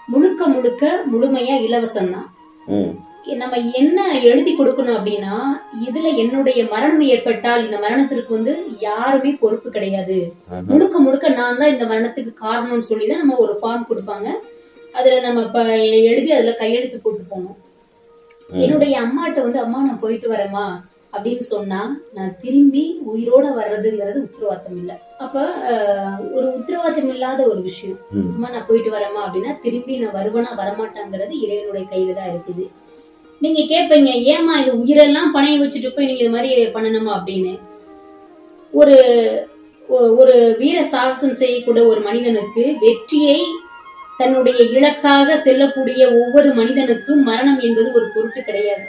முழுக்க 0.08 0.42
முழுக்க 0.48 0.82
முழுமையா 1.12 1.54
இலவசம் 1.66 2.12
தான். 2.12 2.28
நம்ம 3.40 3.56
என்ன 3.80 3.98
எழுதி 4.28 4.52
கொடுக்கணும் 4.54 4.96
அப்படின்னா 4.98 5.34
இதுல 5.86 6.10
என்னுடைய 6.22 6.60
மரணம் 6.70 7.02
ஏற்பட்டால் 7.14 7.64
இந்த 7.66 7.78
மரணத்திற்கு 7.84 8.32
வந்து 8.36 8.52
யாருமே 8.86 9.32
பொறுப்பு 9.42 9.68
கிடையாது. 9.70 10.18
முழுக்க 10.70 10.96
முழுக்க 11.06 11.28
நான் 11.38 11.60
தான் 11.60 11.72
இந்த 11.74 11.86
மரணத்துக்கு 11.90 12.32
காரணம்னு 12.44 12.88
சொல்லி 12.90 13.08
தான் 13.08 13.22
நம்ம 13.22 13.38
ஒரு 13.44 13.56
ஃபார்ம் 13.60 13.88
கொடுப்பாங்க 13.90 14.28
அதுல 14.94 15.18
நம்ம 15.26 15.64
எழுதி 16.08 16.30
அதுல 16.36 16.54
கையெழுத்து 16.62 16.98
போட்டு 16.98 17.24
போகணும். 17.24 17.58
என்னுடைய 18.48 19.00
அம்மாட்ட 19.00 19.42
வந்து 19.42 19.58
அம்மா 19.58 19.82
நான் 19.82 19.98
போயிட்டு 19.98 20.28
வரேம்மா 20.32 20.66
அப்படின்னு 21.12 21.38
சொன்னா 21.38 22.00
நான் 22.14 22.36
திரும்பி 22.40 23.00
உயிரோட 23.12 23.46
வர்றதுங்கிறது 23.58 24.18
உத்தரவாதம் 24.22 24.76
இல்லை. 24.76 24.96
அப்ப 25.18 25.44
ஒரு 26.32 26.46
உத்தரவாதம் 26.58 27.08
இல்லாத 27.08 27.46
ஒரு 27.46 27.60
விஷயம். 27.62 27.98
அம்மா 28.12 28.48
நான் 28.50 28.66
போயிட்டு 28.68 28.90
வரேம்மா 28.90 29.20
அப்படின்னா 29.26 29.60
திரும்பி 29.60 29.96
நான் 29.98 30.16
வருவனா 30.20 30.50
வரமாட்டாங்கிறது 30.62 31.34
இறைவனுடைய 31.44 31.86
கையில 31.92 32.14
தான் 32.14 32.30
இருக்குது. 32.32 32.66
நீங்க 33.40 33.60
கேட்பீங்க 33.60 34.12
ஏமா 34.34 34.54
இது 34.62 34.72
உயிரெல்லாம் 34.82 35.34
பணைய 35.34 35.56
வச்சுட்டு 35.62 35.94
போய் 35.94 36.06
நீங்க 36.06 36.22
இது 36.24 36.30
மாதிரி 36.30 36.66
பண்ணணுமா? 36.66 37.12
அப்படின்னு. 37.18 37.54
ஒரு 38.72 38.96
ஒரு 39.90 40.56
வீர 40.58 40.82
சாகசம் 40.82 41.32
செய்யக்கூடிய 41.32 41.86
ஒரு 41.86 42.00
மனிதனுக்கு 42.00 42.76
வெற்றியை 42.80 43.38
தன்னுடைய 44.20 44.60
இலக்காக 44.76 45.36
செல்லக்கூடிய 45.46 46.02
ஒவ்வொரு 46.20 46.50
மனிதனுக்கும் 46.58 47.22
மரணம் 47.30 47.60
என்பது 47.66 47.88
ஒரு 47.98 48.06
பொருட்டு 48.14 48.40
கிடையாது. 48.48 48.86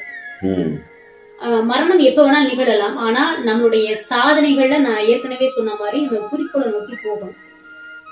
மரணம் 1.71 2.01
எப்ப 2.07 2.19
வேணாலும் 2.23 2.49
நிகழலாம். 2.51 2.95
ஆனால் 3.07 3.35
நம்மளுடைய 3.47 3.89
சாதனைகள்ல 4.09 4.79
நான் 4.87 5.05
ஏற்கனவே 5.11 5.47
சொன்ன 5.57 5.75
மாதிரி 5.81 5.99
நம்ம 6.05 6.25
குறிக்கோளை 6.31 6.67
நோக்கி 6.73 6.95
போகணும். 7.03 7.37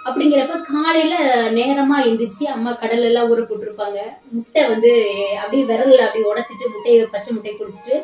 அப்படிங்கிறப்ப 0.08 0.56
காலையில 0.68 1.16
நேரமா 1.56 1.98
எந்திரிச்சு 2.06 2.44
அம்மா 2.48 2.72
கடல் 2.74 3.04
எல்லாம் 3.04 3.30
ஊற 3.32 3.42
போட்டிருப்பாங்க 3.44 4.00
முட்டை 4.32 4.64
வந்து 4.70 4.92
அப்படியே 5.40 5.64
விரல்ல 5.66 6.06
அப்படியே 6.06 6.30
உடைச்சிட்டு 6.30 6.72
முட்டையை 6.74 7.06
பச்சை 7.08 7.32
முட்டையை 7.32 7.56
குடிச்சிட்டு. 7.58 7.96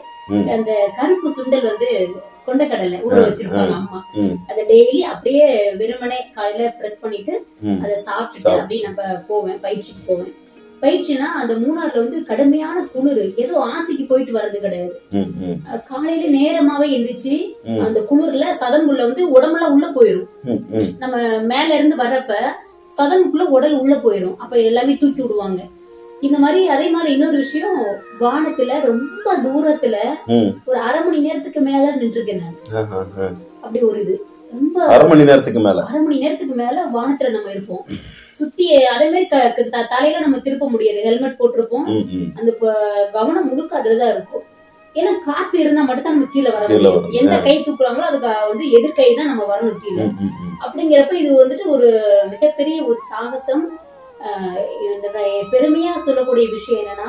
அந்த 0.52 0.72
கருப்பு 0.98 1.30
சுண்டல் 1.32 1.70
வந்து 1.70 1.90
கொண்டக்கடலை 2.48 3.00
ஊற 3.02 3.16
ஆ, 3.16 3.26
வச்சிருப்பாங்க 3.26 3.74
அம்மா. 3.76 4.00
அதை 4.50 4.62
டெய்லி 4.70 5.00
அப்படியே 5.12 5.46
வெறுமனே 5.80 6.20
காலையில 6.36 6.70
பிரஸ் 6.80 7.02
பண்ணிட்டு. 7.02 7.34
அதை 7.78 7.96
சாப்பிட்டுட்டு 8.00 8.06
சாப்பிட்டு. 8.06 8.56
அப்படியே 8.56 8.82
நம்ம 8.88 9.02
போவேன் 9.28 9.62
பயிற்சிக்கு 9.62 10.02
போவேன் 10.08 10.32
பயிற்சினா 10.82 11.28
அந்த 11.40 11.54
மூணார்ல 11.56 12.00
வந்து 12.00 12.18
கடுமையான 12.24 12.78
குளிர் 12.88 13.22
ஏதோ 13.38 13.54
ஆசைக்கு 13.70 14.06
போயிட்டு 14.06 14.34
வர்றது 14.34 14.58
கிடையாது 14.60 14.96
காலையில 15.88 16.26
நேரமாவே 16.34 16.88
எந்திரிச்சு. 16.96 17.36
அந்த 17.86 18.00
குளிர்ல 18.10 18.48
சதங்குள்ள 18.60 19.02
வந்து 19.04 19.24
உடம்பெல்லாம் 19.36 19.76
உள்ள 19.76 19.88
போயிரும். 19.94 20.28
நம்ம 21.00 21.16
மேல 21.52 21.70
இருந்து 21.76 21.96
வர்றப்ப 21.96 22.34
சதனுக்குள்ள 22.98 23.44
உடல் 23.56 23.78
உள்ள 23.80 23.96
போயிரும். 23.96 24.38
அப்ப 24.38 24.54
எல்லாமே 24.70 24.94
தூக்கி 24.98 25.22
விடுவாங்க. 25.22 25.62
இந்த 26.22 26.38
மாதிரி 26.40 26.62
அதே 26.68 26.88
மாதிரி 26.90 27.14
இன்னொரு 27.14 27.38
விஷயம் 27.38 27.80
வானத்துல 28.20 28.74
ரொம்ப 28.90 29.28
தூரத்துல. 29.46 29.96
ஒரு 30.66 30.80
அரை 30.88 31.02
மணி 31.04 31.20
நேரத்துக்கு 31.20 31.62
மேல 31.70 31.96
நின்றுருக்கேன் 31.96 32.42
நான். 32.42 32.56
ஆஹா, 32.80 32.98
ஆஹா. 33.00 33.28
அப்படி 33.62 33.84
ஒரு 33.86 34.00
இது. 34.02 34.16
ரொம்ப 34.52 34.86
அரை 34.94 35.08
மணி 35.08 35.24
நேரத்துக்கு 35.24 35.60
மேல? 35.60 35.84
அரை 35.84 36.02
மணி 36.02 36.18
நேரத்துக்கு 36.18 36.56
மேல 36.56 36.78
வானத்துல 36.96 37.36
நம்ம 37.36 37.52
இருப்போம். 37.56 37.86
சுத்தி 38.38 38.66
அதே 38.86 39.06
மாதிரி 39.06 39.28
தலையில 39.90 40.20
நம்ம 40.20 40.40
திருப்ப 40.40 40.70
முடியாது. 40.70 41.02
ஹெல்மெட் 41.04 41.40
போட்டிருப்போம். 41.40 41.88
அந்த 42.40 42.52
கவனம் 43.14 43.50
முழுக்க 43.50 43.82
அதுலதான் 43.82 44.14
இருக்கும். 44.16 44.46
ஏன்னா 45.00 45.12
காத்து 45.28 45.56
இருந்தா 45.64 45.84
மட்டும் 45.86 46.06
தான் 46.06 46.16
நம்ம 46.16 46.32
கீழே 46.34 46.50
வர 46.56 46.64
முடியும். 46.72 47.06
எந்த 47.20 47.36
கை 47.46 47.56
தூக்குறாங்களோ 47.68 48.10
அதுக்கு 48.10 48.32
வந்து 48.52 48.66
எதிர்கை 48.78 49.08
தான் 49.20 49.32
நம்ம 49.32 49.46
வரணும் 49.54 49.80
கீழே. 49.86 50.06
அப்படிங்கிறப்ப 50.66 51.16
இது 51.22 51.30
வந்துட்டு 51.42 51.66
ஒரு 51.76 51.90
மிகப்பெரிய 52.34 52.76
ஒரு 52.90 53.00
சாகசம். 53.12 53.66
பெருமையா 55.54 55.94
சொல்லக்கூடிய 56.04 56.46
விஷயம் 56.58 56.82
என்னன்னா. 56.82 57.08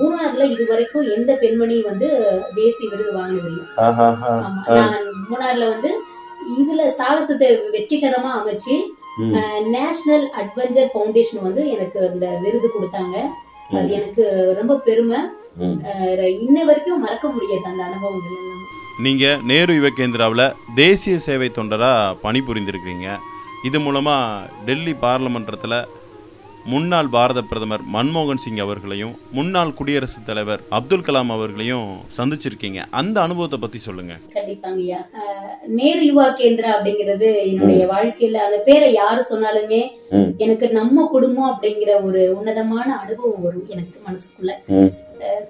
மூணாறுல 0.00 0.44
இது 0.54 0.64
வரைக்கும் 0.72 1.06
எந்த 1.14 1.30
பெண்மணி 1.40 1.76
வந்து 1.88 2.08
தேசிய 2.58 2.88
விருது 2.92 3.12
வாங்கினதில்லை. 3.16 3.64
மூணாறுல 5.30 5.64
வந்து 5.74 5.90
இதுல 6.60 6.84
சாகசத்தை 6.98 7.48
வெற்றிகரமா 7.74 8.30
அமைச்சு. 8.40 8.76
நேஷனல் 9.76 10.26
அட்வென்ச்சர் 10.42 10.92
ஃபவுண்டேஷன் 10.92 11.44
வந்து 11.48 11.64
எனக்கு 11.74 11.98
இந்த 12.12 12.28
விருது 12.44 12.68
கொடுத்தாங்க. 12.76 13.16
அது 13.72 13.90
எனக்கு 13.98 14.24
ரொம்ப 14.58 14.72
பெருமை. 14.86 15.18
இன்ன 16.44 16.56
வரைக்கும் 16.68 17.04
மறக்க 17.04 17.26
முடியாது 17.36 17.66
அந்த 17.70 17.82
அனுபவங்கள் 17.88 18.36
எல்லாம். 18.38 18.62
நீங்கள் 19.04 19.40
நேரு 19.50 19.72
யுவ 19.76 19.88
கேந்திராவில் 19.98 20.46
தேசிய 20.82 21.14
சேவை 21.26 21.48
தொண்டராக 21.58 22.16
பணிபுரிந்திருக்கிறீங்க. 22.24 23.08
இது 23.68 23.78
மூலமாக 23.86 24.48
டெல்லி 24.66 24.94
பார்லமன்றத்தில் 25.04 25.78
முன்னாள் 26.72 27.08
பாரத 27.14 27.40
பிரதமர் 27.48 27.82
மன்மோகன் 27.94 28.40
சிங் 28.42 28.60
அவர்களையும் 28.64 29.12
முன்னாள் 29.36 29.74
குடியரசுத் 29.78 30.24
தலைவர் 30.28 30.62
அப்துல் 30.76 31.04
கலாம் 31.06 31.32
அவர்களையும் 31.34 31.88
சந்திச்சிருக்கீங்க. 32.16 32.80
அந்த 33.00 33.16
அனுபவத்தை 33.26 33.58
பற்றி 33.64 33.78
சொல்லுங்கள் 33.86 34.22
கண்டிப்பாங்கய்யா. 34.36 35.00
நேரு 35.78 36.02
யுவா 36.08 36.26
கேந்திரா 36.40 36.70
அப்படிங்கிறது 36.76 37.28
என்னுடைய 37.50 37.82
வாழ்க்கையில 37.92 38.42
அந்த 38.46 38.58
பேரை 38.68 38.88
யாரு 39.00 39.22
சொன்னாலுமே. 39.32 39.82
எனக்கு 40.44 40.66
நம்ம 40.80 41.06
குடும்பம் 41.14 41.50
அப்படிங்கிற 41.52 41.92
ஒரு 42.08 42.22
உன்னதமான 42.38 42.88
அனுபவம் 43.02 43.46
வரும் 43.46 43.70
எனக்கு 43.76 43.96
மனசுக்குள்ள. 44.08 44.52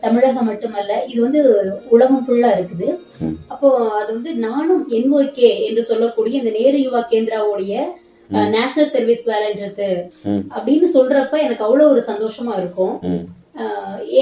தமிழகம் 0.05 0.49
மட்டுமல்ல 0.51 0.93
இது 1.11 1.21
வந்து 1.27 1.41
உலகம் 1.95 2.25
ஃபுல்லா 2.25 2.51
இருக்குது. 2.57 2.89
அப்போ 3.53 3.69
அது 4.01 4.11
வந்து 4.17 4.33
நானும் 4.49 4.83
என்ஓகே 4.99 5.51
என்று 5.69 5.83
சொல்லக்கூடிய 5.91 6.41
இந்த 6.43 6.53
நேரு 6.61 6.79
யுவா 6.87 7.03
கேந்திராவுடைய 7.13 7.85
நேஷனல் 8.51 8.91
சர்வீஸ் 8.93 9.25
ம். 10.27 10.43
அப்படின்னு 10.51 10.89
சொல்றப்ப 10.95 11.35
எனக்கு 11.43 11.65
அவ்வளவு 11.65 11.91
ஒரு 11.91 12.03
சந்தோஷமா 12.09 12.55
இருக்கும் 12.59 12.95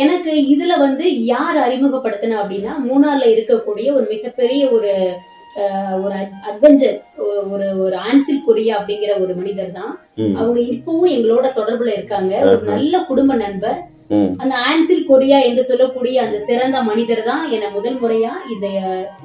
எனக்கு 0.01 0.33
இதுல 0.49 0.73
வந்து 0.79 1.05
யார் 1.27 1.59
அறிமுகப்படுத்தின 1.59 2.39
அப்படின்னா 2.41 2.73
மூணார்ல 2.87 3.27
இருக்கக்கூடிய 3.35 3.89
ஒரு 3.93 4.07
மிகப்பெரிய 4.11 4.63
ஒரு 4.71 4.91
ஒரு 6.03 6.15
அட்வென்ச்சர் 6.49 6.99
ஒரு 7.53 7.67
ஒரு 7.79 7.97
ஆன்சில் 8.05 8.45
கொரியா 8.45 8.75
அப்படிங்கிற 8.79 9.13
ஒரு 9.21 9.33
மனிதர் 9.35 9.73
தான். 9.73 9.91
அவங்க 10.37 10.59
இப்பவும் 10.73 11.15
எங்களோட 11.17 11.47
தொடர்புல 11.59 11.91
இருக்காங்க 11.97 12.33
ஒரு 12.45 12.71
நல்ல 12.71 12.95
குடும்ப 13.05 13.35
நண்பர். 13.37 13.79
அந்த 14.39 14.55
ஆன்சில் 14.69 15.07
கொரியா 15.07 15.39
என்று 15.41 15.63
சொல்லக்கூடிய 15.63 16.17
அந்த 16.23 16.39
சிறந்த 16.47 16.79
மனிதர் 16.83 17.23
தான் 17.23 17.45
என்னை 17.51 17.69
முதல் 17.71 17.99
முறையா 18.01 18.33
இந்த 18.55 18.67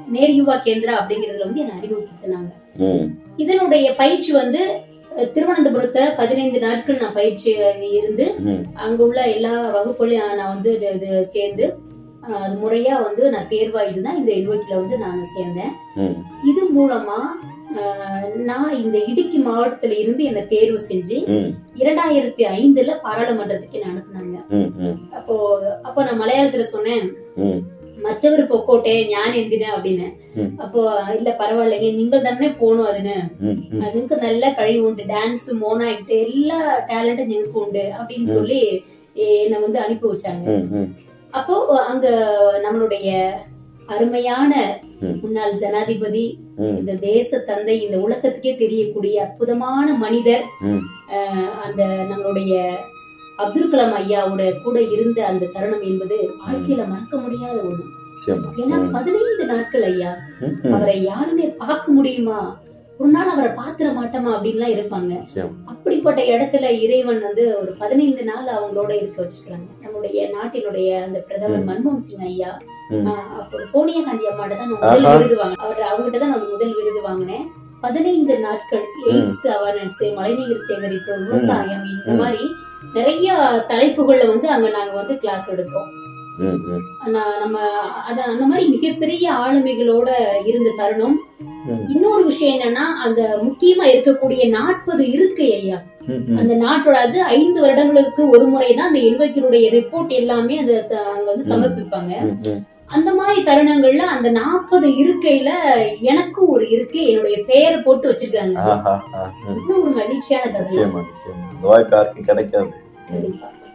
நேர் 0.08 0.36
யுவா 0.38 0.56
கேந்திரா 0.66 0.96
அப்படிங்கறதுல 1.00 1.48
வந்து 1.48 1.64
என்னை 1.64 1.78
அறிமுகப்படுத்தினாங்க. 1.80 2.52
இதனுடைய 3.38 3.96
பயிற்சி 3.96 4.32
வந்து 4.32 4.82
திருவனந்தபுரத்துல 5.18 6.16
பதினைந்து 6.18 6.60
நாட்கள் 6.60 6.98
நான் 6.98 7.14
பயிற்சி 7.14 7.56
இருந்து. 7.92 8.36
அங்க 8.74 9.06
உள்ள 9.06 9.22
எல்லா 9.22 9.70
வகுப்புகளையும் 9.70 10.36
நான் 10.36 10.54
வந்து 10.54 11.00
இது- 11.02 11.22
சேர்ந்து 11.22 11.78
அது 12.22 12.56
முறையா 12.56 13.04
வந்து 13.04 13.30
நான் 13.30 13.48
தேர்வாயிட்டு 13.50 14.02
தான் 14.02 14.18
இந்த 14.18 14.32
என்ஓக்கில 14.32 14.76
வந்து 14.76 14.98
நான் 14.98 15.28
சேர்ந்தேன். 15.38 15.74
இது 16.44 16.62
மூலமா 16.78 17.20
நான் 18.36 18.76
இந்த 18.76 19.04
இடுக்கி 19.04 19.40
மாவட்டத்துல 19.40 20.00
இருந்து 20.00 20.24
என்னை 20.24 20.48
தேர்வு 20.48 20.80
செஞ்சு. 20.90 21.18
இரண்டாயிரத்தி 21.74 22.44
ஐந்துல 22.56 22.98
பாராளுமன்றத்துக்கு 23.04 23.80
என்ன 23.80 23.94
அனுப்புனாங்க. 23.94 24.38
அப்போ 25.14 25.36
அப்போ 25.84 26.04
நான் 26.04 26.22
மலையாளத்துல 26.22 26.60
சொன்னேன் 26.60 27.16
ம். 28.07 28.07
மற்றவர் 28.07 28.43
பொக்கோட்டே 28.49 28.95
ஞான் 29.09 29.39
എന്തിന് 29.41 29.69
அப்படின்னு 29.73 30.07
ம். 30.37 30.51
அப்போ 30.61 30.83
இல்ல 31.17 31.31
பரவாயில்லைங்க 31.41 31.91
നിങ്ങൾ 31.97 32.21
തന്നെ 32.23 32.49
പോണു 32.59 32.83
അതിന് 32.89 33.17
ம். 33.43 33.59
ம். 33.71 33.83
அதுக்கு 33.85 34.17
நல்ல 34.25 34.45
കഴിവുണ്ട് 34.59 35.03
டான்ஸ் 35.11 35.49
மோனாயிட்டு 35.61 36.17
எல்லா 36.27 36.61
டேலண்டும் 36.91 37.25
எங்களுக்கு 37.29 37.63
உண்டு 37.63 37.85
அப்படின்னு 37.99 38.29
சொல்லி 38.35 38.61
என்னை 39.39 39.59
வந்து 39.61 39.81
அனுப்பி 39.81 40.07
வச்சாங்க 40.09 40.47
ம். 40.55 40.69
ம். 40.77 40.91
அப்போ 41.33 41.55
அங்க 41.87 42.07
நம்மளுடைய 42.65 43.09
அருமையான 43.89 44.53
ம். 45.03 45.17
முன்னாள் 45.23 45.59
ஜனாதிபதி 45.61 46.25
ம். 46.59 46.75
இந்த 46.79 46.93
தேச 47.05 47.39
தந்தை 47.47 47.77
இந்த 47.83 47.97
உலகத்துக்கே 47.99 48.53
தெரியக்கூடிய 48.57 49.15
அற்புதமான 49.23 49.87
மனிதர் 49.99 50.45
ம். 50.67 50.83
அஹ், 51.13 51.51
அந்த 51.65 51.83
நம்மளுடைய 52.11 52.53
அப்துல் 53.40 53.72
கலாம் 53.72 53.96
ஐயாவோட 54.00 54.44
கூட 54.62 54.78
இருந்த 54.94 55.20
அந்த 55.28 55.50
தருணம் 55.54 55.84
என்பது 55.88 56.16
வாழ்க்கையில 56.42 56.84
மறக்க 56.88 57.16
முடியாத 57.20 57.58
ஒண்ணு. 57.64 57.84
ஏன்னா. 58.62 58.78
பதினைந்து 58.96 59.44
நாட்கள் 59.50 59.86
ஐயா. 59.90 60.12
அவரை 60.72 60.96
யாருமே 61.06 61.46
பார்க்க 61.60 61.92
முடியுமா 61.94 62.40
ஒரு 63.00 63.10
நாள் 63.10 63.32
அவரை 63.32 63.50
பாத்திர 63.54 63.88
மாட்டோமா 63.96 64.30
அப்படின்லாம் 64.36 64.72
இருப்பாங்க. 64.76 65.12
அப்படிப்பட்ட 65.72 66.22
இடத்துல 66.30 66.66
இறைவன் 66.80 67.20
வந்து 67.22 67.44
ஒரு 67.58 67.72
பதினைந்து 67.78 68.24
நாள் 68.26 68.48
அவங்களோட 68.56 68.92
இருக்க 68.96 69.18
வச்சுக்கிறாங்க 69.22 69.68
நம்முடைய 69.84 70.24
நாட்டினுடைய 70.34 70.88
அந்த 71.04 71.20
பிரதமர். 71.28 71.68
மன்மோகன் 71.68 72.06
சிங் 72.08 72.26
ஐயா 72.28 72.52
ம். 72.94 73.06
ஆஹ் 73.10 73.30
அப்போ 73.40 73.60
சோனியா 73.72 74.02
காந்தி 74.04 74.26
அம்மாட்ட 74.32 74.56
தான் 74.56 74.72
நான் 74.72 74.82
முதல். 74.82 75.06
விருது 75.16 75.38
வாங்கினேன் 75.38 75.64
அவர் 75.66 75.84
அவங்ககிட்ட 75.90 76.22
தான் 76.24 76.34
நான் 76.34 76.52
முதல் 76.52 76.76
விருது 76.78 77.04
வாங்கினேன் 77.06 77.46
பதினைந்து 77.84 78.36
நாட்கள் 78.44 78.86
எய்ட்ஸ் 79.10 79.44
அவேர்னஸ் 79.54 80.00
மழைநீர் 80.16 80.66
சேகரிப்பு 80.66 81.12
விவசாயம் 81.24 81.86
இந்த. 81.92 82.10
மாதிரி 82.20 82.44
நிறைய 82.94 83.28
தலைப்புகள்ல 83.68 84.28
வந்து 84.28 84.50
அங்க 84.50 84.70
நாங்க 84.70 84.94
வந்து 84.94 85.18
கிளாஸ் 85.18 85.50
எடுத்தோம் 85.50 85.90
நம்ம 87.42 87.58
அத 88.10 88.24
அந்த 88.24 88.46
மாதிரி 88.46 88.70
மிகப்பெரிய 88.70 89.32
ஆளுமைகளோட 89.34 90.10
இருந்த 90.46 90.74
தருணம். 90.76 91.16
இன்னொரு 91.88 92.24
விஷயம் 92.24 92.56
என்னன்னா 92.56 92.86
அந்த 93.06 93.22
முக்கியமா 93.44 93.86
இருக்கக்கூடிய 93.94 94.50
நாற்பது 94.50 95.12
இருக்கை 95.12 95.54
ஐயா. 95.54 95.78
அந்த 96.40 96.54
நாட்டோட 96.56 96.92
அது 96.92 97.24
ஐந்து 97.24 97.62
வருடங்களுக்கு 97.62 98.30
ஒரு 98.30 98.46
முறை 98.46 98.74
தான் 98.74 98.88
அந்த 98.88 99.00
என்வைக்கினுடைய 99.00 99.72
ரிப்போர்ட் 99.72 100.14
எல்லாமே 100.14 100.58
அந்த 100.58 100.74
அங்க 101.16 101.28
வந்து. 101.32 101.50
சமர்ப்பிப்பாங்க. 101.54 102.14
அந்த 102.96 103.14
மாதிரி 103.14 103.40
தருணங்கள்ல 103.44 104.04
அந்த 104.16 104.30
நாற்பது 104.30 104.88
இருக்கையில 105.04 105.50
எனக்கும் 106.02 106.48
ஒரு 106.48 106.70
இருக்கை 106.70 107.08
என்னுடைய 107.08 107.38
பெயரை 107.46 107.80
போட்டு 107.82 108.06
வச்சிருக்காங்க. 108.12 108.60
ஒரு 109.82 109.92
மகிழ்ச்சியான 110.00 110.46
தருணம். 110.52 110.96
இந்த 111.56 111.68
வாய்ப்பு 111.72 111.96
யாருக்கும் 111.96 112.30
கிடைக்காது. 112.30 112.72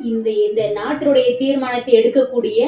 இந்த 0.01 0.31
இந்த 0.31 0.63
நாட்டினுடைய 0.79 1.29
தீர்மானத்தை 1.39 1.95
எடுக்கக்கூடிய 2.01 2.61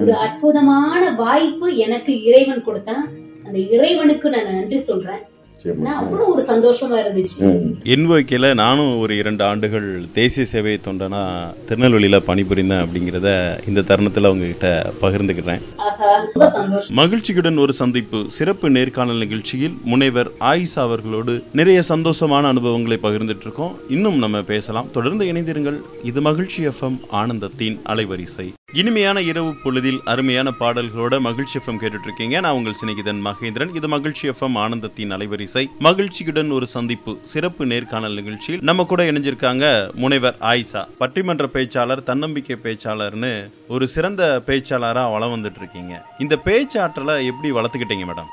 ஒரு 0.00 0.12
அற்புதமான 0.14 1.02
வாய்ப்பு 1.10 1.76
எனக்கு 1.76 2.12
இறைவன் 2.22 2.64
கொடுத்தான். 2.64 3.04
அந்த 3.46 3.58
இறைவனுக்கு 3.58 4.30
நான் 4.30 4.52
நன்றி 4.54 4.78
சொல்றேன். 4.78 5.22
ஒரு 5.64 6.44
சந்தோஷமா 6.48 6.96
இருந்துச்சு. 7.04 7.46
என்வோக்கில் 7.84 8.54
நானும் 8.54 8.98
ஒரு 8.98 9.16
இரண்டு 9.16 9.44
ஆண்டுகள் 9.44 10.04
தேசிய 10.12 10.46
சேவை 10.46 10.80
தொண்டனா 10.84 11.54
திருநெல்வேலியில் 11.68 12.20
பணிபுரிந்தேன் 12.20 12.82
அப்படிங்கிறத 12.84 13.58
இந்த 13.68 13.82
தருணத்தில் 13.82 14.24
உங்ககிட்ட 14.24 14.92
பகிர்ந்துக்கிறேன். 15.02 15.60
ஆஹா 15.76 16.16
ரொம்ப 16.16 16.50
சந்தோஷம். 16.50 16.94
மகிழ்ச்சியுடன் 16.94 17.56
ஒரு 17.56 17.72
சந்திப்பு 17.72 18.24
சிறப்பு 18.28 18.70
நேர்காணல் 18.70 19.16
நிகழ்ச்சியில் 19.16 19.74
முனைவர் 19.84 20.30
ஆயிஷா 20.40 20.82
அவர்களோடு 20.88 21.42
நிறைய 21.52 21.82
சந்தோஷமான 21.88 22.42
அனுபவங்களை 22.42 22.98
பகிர்ந்துட்டு 23.02 23.46
இருக்கோம் 23.46 23.76
இன்னும் 23.88 24.18
நம்ம 24.18 24.42
பேசலாம். 24.42 24.90
தொடர்ந்து 24.92 25.24
இணைந்திருங்கள். 25.24 25.80
இது 26.02 26.20
மகிழ்ச்சி 26.20 26.66
எஃப்எம் 26.66 27.00
ஆனந்தத்தின் 27.12 27.78
அலைவரிசை. 27.86 28.52
இனிமையான 28.72 29.20
இரவு 29.20 29.54
பொழுதில் 29.64 30.00
அருமையான 30.04 30.52
பாடல்களோட 30.60 31.20
மகிழ்ச்சி 31.20 31.58
எஃப்எம் 31.58 31.78
கேட்டுட்டு 31.82 32.06
இருக்கீங்க 32.08 32.40
நான் 32.40 32.52
உங்கள் 32.52 32.74
சிநேகிதன் 32.84 33.24
மகேந்திரன். 33.28 33.76
இது 33.76 33.88
மகிழ்ச்சி 33.88 34.28
எஃப்எம் 34.28 34.56
ஆனந்தத்தின் 34.64 35.12
அலைவரிசை. 35.16 35.44
மகிழ்ச்சியுடன் 35.78 36.50
ஒரு 36.50 36.66
சந்திப்பு 36.66 37.12
சிறப்பு 37.24 37.66
நேர்காணல் 37.66 38.14
நிகழ்ச்சியில் 38.14 38.62
நம்ம 38.62 38.84
கூட 38.84 39.02
இணைஞ்சிருக்காங்க 39.02 39.64
முனைவர் 39.94 40.36
ஆயிஷா. 40.40 40.82
பட்டிமன்ற 41.00 41.46
பேச்சாளர் 41.56 42.02
தன்னம்பிக்கை 42.02 42.56
பேச்சாளர்னு 42.64 43.32
ஒரு 43.68 43.88
சிறந்த 43.88 44.42
பேச்சாளரா 44.46 45.12
வளம் 45.12 45.34
வந்துட்டு 45.34 45.60
இருக்கீங்க 45.62 45.94
இந்த 46.18 46.36
பேச்சாற்றலை 46.36 47.16
எப்படி 47.26 47.50
வளர்த்துக்கிட்டீங்க 47.52 48.06
மேடம்? 48.10 48.30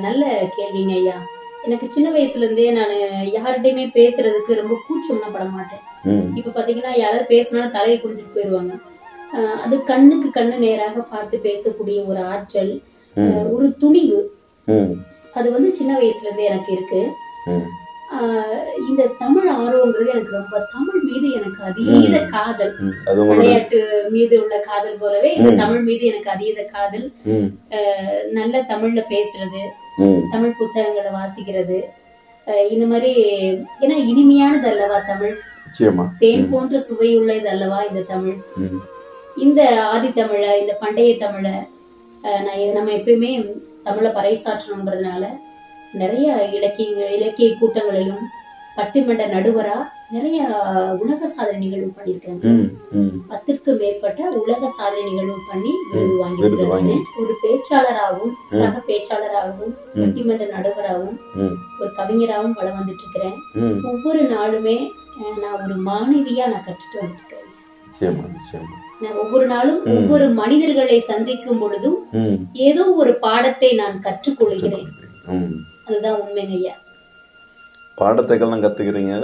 நல்ல 0.00 0.24
கேள்விங்க 0.56 0.94
ஐயா. 1.00 1.16
எனக்கு 1.64 1.90
சின்ன 1.90 2.08
வயசுல 2.10 2.44
இருந்தே 2.44 2.70
நான் 2.70 2.94
யார்கிட்டயுமே 3.36 3.86
பேசுறதுக்கு 3.98 4.60
ரொம்ப 4.60 4.76
கூச்சம்னா 4.86 5.32
பட 5.32 5.44
மாட்டேன். 5.44 5.84
இப்ப 6.34 6.52
பாத்தீங்கன்னா 6.54 6.92
யாராவது 6.96 7.24
பேசினாலும் 7.28 7.70
தலையை 7.70 8.00
குடிச்சிட்டு 8.00 8.36
போயிடுவாங்க 8.36 8.74
ஆஹ் 9.32 9.58
அது 9.64 9.84
கண்ணுக்கு 9.84 10.40
கண்ணு 10.40 10.56
நேராக 10.56 11.00
பார்த்து 11.00 11.40
பேசக்கூடிய 11.42 11.98
ஒரு 12.06 12.22
ஆற்றல் 12.24 12.72
ஒரு 13.50 13.76
துணிவு. 13.76 14.20
அது 15.38 15.48
வந்து 15.56 15.68
சின்ன 15.78 15.92
வயசுல 16.00 16.26
இருந்தே 16.26 16.48
எனக்கு 16.52 16.70
இருக்கு. 16.76 17.02
இந்த 18.88 19.02
தமிழ் 19.20 19.48
ஆர்வங்கிறது 19.62 20.12
எனக்கு 20.14 20.32
ரொம்ப 20.38 20.56
தமிழ் 20.72 21.02
மீது 21.08 21.26
எனக்கு 21.38 21.60
அதீத 21.68 22.16
காதல். 22.32 22.72
விளையாட்டு 23.30 23.78
மீது 24.14 24.34
உள்ள 24.42 24.56
காதல் 24.68 24.98
போலவே 25.02 25.30
இந்த. 25.36 25.50
தமிழ் 25.62 25.84
மீது 25.88 26.04
எனக்கு 26.10 26.30
அதீத 26.34 26.64
காதல். 26.74 27.06
நல்ல 28.38 28.64
தமிழ்ல 28.72 29.02
பேசுறது 29.14 29.62
தமிழ் 30.34 30.58
புத்தகங்களை 30.60 31.12
வாசிக்கிறது. 31.20 31.78
இந்த 32.74 32.84
மாதிரி 32.92 33.12
ஏன்னா 33.84 33.96
இனிமையானது 34.10 34.66
அல்லவா 34.72 34.98
தமிழ்? 35.12 35.34
தேன் 36.22 36.48
போன்ற 36.52 36.76
சுவையுள்ளது 36.86 37.48
அல்லவா 37.54 37.78
இந்த 37.88 38.00
தமிழ்? 38.12 38.38
இந்த 39.44 39.60
ஆதி 39.92 40.08
தமிழ 40.20 40.44
இந்த 40.62 40.72
பண்டைய 40.80 41.12
தமிழ 41.24 41.48
நான் 42.46 42.74
நம்ம 42.76 42.90
எப்பயுமே 42.98 43.30
தமிழை 43.84 44.10
பறைசாற்றணுங்கிறதுனால 44.10 45.24
நிறைய 45.94 46.26
இலக்கிய 46.52 47.06
இலக்கிய 47.16 47.48
கூட்டங்களிலும் 47.54 48.26
பட்டிமன்ற 48.76 49.24
நடுவரா 49.32 49.78
நிறைய 50.10 50.38
உலக 51.00 51.26
சாதனை 51.28 51.58
நிகழ்வு 51.62 51.88
ம் 53.00 53.18
பத்திற்கும் 53.30 53.78
மேற்பட்ட 53.80 54.30
உலக 54.40 54.70
சாதனை 54.76 55.02
நிகழ்வு 55.08 55.36
பண்ணி 55.50 55.72
விருது 55.90 56.14
வாங்கியிருக்காங்க 56.20 56.70
வாங்கி. 56.72 56.96
ஒரு 57.20 57.34
பேச்சாளராகவும் 57.42 58.32
சக 58.54 58.82
பேச்சாளராகவும். 58.88 59.74
பட்டிமன்ற 59.96 60.46
நடுவராகவும் 60.54 61.18
ஒரு 61.80 61.90
கவிஞராகவும் 61.98 62.56
வளம் 62.58 62.78
வந்துட்டு 62.78 63.04
இருக்கிறேன் 63.04 63.36
ஒவ்வொரு 63.90 64.22
நாளுமே 64.34 64.76
நான் 65.38 65.60
ஒரு 65.62 65.76
மாணவியா 65.88 66.46
நான் 66.52 66.66
கற்றுட்டு 66.66 67.00
வந்துட்டு 67.00 67.22
இருக்கிறேன் 67.22 67.48
ஒவ்வொரு 69.22 69.46
நாளும். 69.52 69.80
ஒவ்வொரு 69.96 70.26
மனிதர்களை 70.40 70.98
சந்திக்கும் 71.10 71.60
பொழுதும் 71.62 71.98
ஏதோ 72.68 72.84
ஒரு 73.02 73.12
பாடத்தை 73.24 73.70
நான் 73.80 73.96
கற்றுக்கொள்கிறேன். 74.06 74.88
அதுதான் 75.86 76.18
உண்மைங்க 76.22 76.54
ஐயா 76.60 76.74
பாடத்தைகள்லாம் 78.00 78.64
கத்துக்கிறீங்க. 78.64 79.14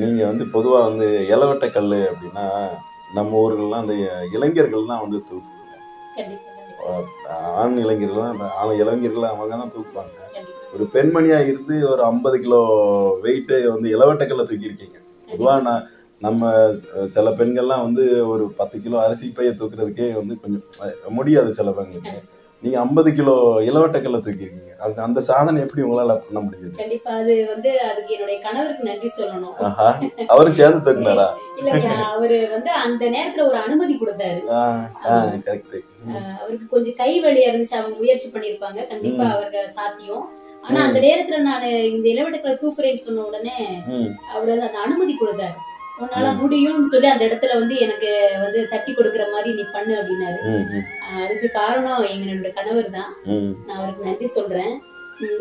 நீங்க 0.00 0.20
வந்து 0.30 0.44
பொதுவா 0.54 0.80
வந்து 0.88 1.06
இளவட்ட 1.34 1.66
கல் 1.76 1.94
அப்படின்னா 2.08 2.46
நம்ம 3.16 3.38
ஊர்கள்லாம் 3.42 3.84
அந்த 3.84 3.94
இளைஞர்கள்லாம் 4.36 5.04
வந்து 5.04 5.18
தூக்குவாங்க. 5.28 5.74
ஆண் 7.62 7.78
இளைஞர்கள் 7.84 8.24
தான் 8.24 8.54
ஆண் 8.60 8.78
இளைஞர்கள் 8.82 9.30
அவங்க 9.30 9.56
தான் 9.62 9.74
தூக்குவாங்க. 9.76 10.18
ஒரு 10.74 10.84
பெண்மணியா 10.94 11.38
இருந்து 11.50 11.74
ஒரு 11.92 12.02
ஐம்பது 12.10 12.38
கிலோ 12.44 12.60
வெயிட்டு 13.24 13.56
வந்து 13.74 13.88
இளவட்டக்கல்ல 13.96 14.46
தூக்கியிருக்கீங்க. 14.50 14.98
பொதுவா 15.30 15.54
நான் 15.68 15.86
நம்ம 16.20 16.50
சில 17.14 17.30
பெண்கள்லாம் 17.38 17.84
வந்து 17.86 18.04
ஒரு 18.32 18.44
பத்து 18.58 18.76
கிலோ 18.84 18.96
அரிசி 19.06 19.26
பைய 19.36 19.50
தூக்குறதுக்கே 19.58 20.06
வந்து 20.20 20.34
கொஞ்சம் 20.42 21.16
முடியாது 21.18 21.50
சில 21.58 21.70
பெண்களுக்கு. 21.78 22.22
நீங்க 22.62 22.76
ஐம்பது 22.82 23.10
கிலோ 23.16 23.34
இளவட்டக்கல்ல 23.68 24.18
தூக்கியிருக்கீங்க. 24.26 24.74
அது 24.84 24.94
அந்த 25.06 25.20
சாதனை 25.28 25.58
எப்படி 25.64 25.82
உங்களால 25.86 26.14
பண்ண 26.22 26.38
முடிஞ்சது 26.44 26.80
கண்டிப்பா 26.80 27.10
அது 27.22 27.34
வந்து 27.50 27.70
அதுக்கு 27.88 28.14
என்னுடைய 28.16 28.38
கணவருக்கு 28.46 28.88
நன்றி 28.88 29.10
சொல்லணும். 29.18 29.56
அவரும் 30.34 30.56
சேர்ந்து 30.60 30.80
தூக்குனாரா? 30.86 31.28
இல்ல 31.58 31.98
அவரு 32.14 32.38
வந்து 32.54 32.72
அந்த 32.84 33.04
நேரத்துல 33.16 33.46
ஒரு 33.50 33.58
அனுமதி 33.66 33.96
கொடுத்தாரு. 34.00 34.40
அவருக்கு 36.40 36.66
கொஞ்சம் 36.74 36.98
கை 37.02 37.12
வலியா 37.26 37.52
இருந்துச்சு 37.52 37.78
அவங்க 37.80 37.96
முயற்சி 38.02 38.30
பண்ணிருப்பாங்க 38.34 38.88
கண்டிப்பா. 38.94 39.26
அவருக்கு 39.36 39.62
சாத்தியம். 39.78 40.26
ஆனா 40.66 40.80
அந்த 40.88 40.98
நேரத்துல 41.06 41.36
நான் 41.48 41.70
இந்த 41.94 42.06
இளவட்டக்களை 42.14 42.56
தூக்குறேன்னு 42.64 43.06
சொன்ன 43.06 43.24
உடனே 43.30 43.56
அவர் 44.34 44.54
அந்த 44.68 44.78
அனுமதி 44.86 45.14
கொடுத்தாரு. 45.16 45.56
உன்னால 46.02 46.26
முடியும்னு 46.40 46.90
சொல்லி 46.92 47.08
அந்த 47.12 47.24
இடத்துல 47.28 47.54
வந்து 47.60 47.76
எனக்கு 47.84 48.10
வந்து 48.42 48.60
தட்டி 48.72 48.92
கொடுக்குற 48.92 49.24
மாதிரி 49.34 49.50
நீ 49.58 49.64
பண்ணு 49.76 49.94
அப்படின்னாரு. 50.00 50.40
அதுக்கு 51.22 51.48
காரணம் 51.60 52.04
எங்களோட 52.12 52.50
கணவர் 52.58 52.90
தான். 52.98 53.10
நான் 53.66 53.78
அவருக்கு 53.78 54.08
நன்றி 54.08 54.28
சொல்றேன். 54.36 54.74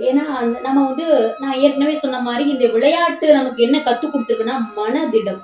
ஏன்னா 0.10 0.26
நம்ம 0.66 0.78
வந்து 0.90 1.06
நான் 1.42 1.60
ஏற்கனவே 1.64 1.96
சொன்ன 2.02 2.22
மாதிரி 2.28 2.44
இந்த 2.50 2.66
விளையாட்டு 2.76 3.28
நமக்கு 3.40 3.64
என்ன 3.68 3.78
கத்து 3.88 4.06
கொடுத்துருக்குன்னா 4.08 4.58
மனதிடம். 4.80 5.42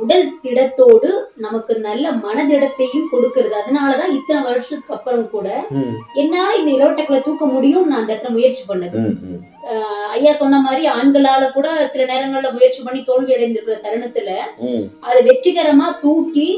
உடல் 0.00 0.26
திடத்தோடு 0.44 1.10
நமக்கு 1.44 1.72
நல்ல 1.86 2.04
மனதிடத்தையும் 2.24 3.08
கொடுக்கறது. 3.12 3.54
அதனாலதான் 3.60 4.14
இத்தனை 4.18 4.40
வருஷத்துக்கு 4.48 4.94
அப்புறம் 4.96 5.24
கூட 5.34 5.48
என்னால 6.22 6.48
இந்த 6.60 6.70
இளவட்டக்களை 6.76 7.20
தூக்க 7.22 7.46
முடியும் 7.54 7.88
நான் 7.88 8.00
அந்த 8.00 8.12
இடத்துல 8.12 8.36
முயற்சி 8.36 8.62
பண்ணது. 8.68 9.00
ஐயா 10.16 10.32
சொன்ன 10.42 10.60
மாதிரி 10.66 10.84
ஆண்களால 10.96 11.42
கூட 11.56 11.68
சில 11.92 12.04
நேரங்கள்ல 12.12 12.50
முயற்சி 12.56 12.80
பண்ணி 12.86 13.02
தோல்வி 13.10 13.34
அடைந்திருக்கிற 13.36 13.78
தருணத்துல 13.86 14.30
அதை 15.08 15.20
வெற்றிகரமா 15.28 15.88
தூக்கி 16.04 16.48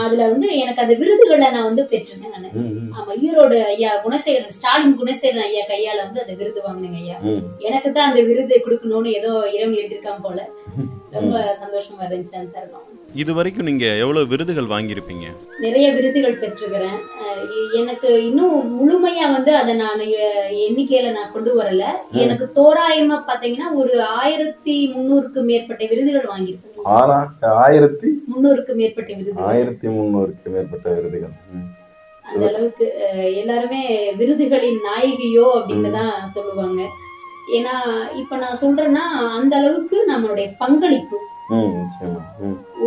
அதுல 0.00 0.28
வந்து 0.28 0.58
எனக்கு 0.58 0.82
அந்த 0.82 0.94
விருதுகளை 0.94 1.48
நான் 1.48 1.62
வந்து 1.62 1.82
பெற்றிருக்கேன் 1.82 2.34
நான். 2.36 2.54
ஆமா 2.94 3.12
ஈரோடு 3.26 3.64
ஐயா 3.66 3.90
குணசேகரன் 4.04 4.56
ஸ்டாலின் 4.56 4.98
குணசேகரன் 5.00 5.44
ஐயா 5.44 5.64
கையால 5.68 6.04
வந்து 6.04 6.22
அந்த 6.22 6.34
விருது 6.34 6.60
வாங்கினேங்க 6.60 7.00
ஐயா. 7.02 7.18
எனக்கு 7.60 7.92
தான் 7.92 8.08
அந்த 8.08 8.20
விருது 8.20 8.62
கொடுக்கணும்னு 8.64 9.10
ஏதோ 9.14 9.32
இறைவன் 9.54 9.78
எழுதியிருக்கான் 9.80 10.24
போல. 10.24 10.40
ரொம்ப 11.14 11.36
சந்தோஷமா 11.60 12.02
இருந்துச்சு 12.06 12.36
அந்த 12.36 12.50
தருணம். 12.56 12.86
இது 13.14 13.34
வரைக்கும் 13.34 13.64
நீங்க 13.64 13.86
எவ்வளவு 14.02 14.26
விருதுகள் 14.26 14.68
வாங்கியிருப்பீங்க? 14.72 15.24
நிறைய 15.60 15.86
விருதுகள் 15.92 16.38
பெற்றிருக்கிறேன். 16.38 16.98
எனக்கு 17.80 18.22
இன்னும் 18.22 18.54
முழுமையா 18.76 19.26
வந்து 19.32 19.56
அதை 19.56 19.74
நான் 19.74 20.02
எண்ணிக்கையில 20.66 21.12
நான் 21.12 21.32
கொண்டு 21.32 21.54
வரல. 21.58 21.84
எனக்கு 22.22 22.46
தோராயமா 22.58 23.18
பாத்தீங்கன்னா 23.28 23.70
ஒரு 23.74 23.94
ஆயிரத்தி 24.16 24.76
முன்னூறுக்கு 24.94 25.42
மேற்பட்ட 25.42 25.84
விருதுகள் 25.84 26.30
வாங்கியிருக்கேன். 26.32 26.68
ஆயிரத்தி 27.60 28.10
முன்னூறுக்கு 28.30 28.72
மேற்பட்ட 28.74 29.10
விருதுகள். 29.12 29.44
ஆயிரத்தி 29.44 29.88
முந்நூறுக்கு 29.88 30.50
மேற்பட்ட 30.54 30.88
விருதுகள். 30.94 31.34
அந்த 32.24 32.46
அளவுக்கு 32.48 32.86
எல்லாருமே 33.34 33.82
விருதுகளின் 34.16 34.80
நாயகியோ 34.88 35.46
அப்படின்னு 35.58 35.90
தான் 35.90 36.30
சொல்லுவாங்க. 36.30 36.80
ஏன்னா 37.56 37.74
இப்ப 38.12 38.36
நான் 38.36 38.60
சொல்றேன்னா 38.62 39.04
அந்த 39.38 39.56
அளவுக்கு 39.56 39.96
நம்மளுடைய 40.12 40.48
பங்களிப்பு. 40.58 41.18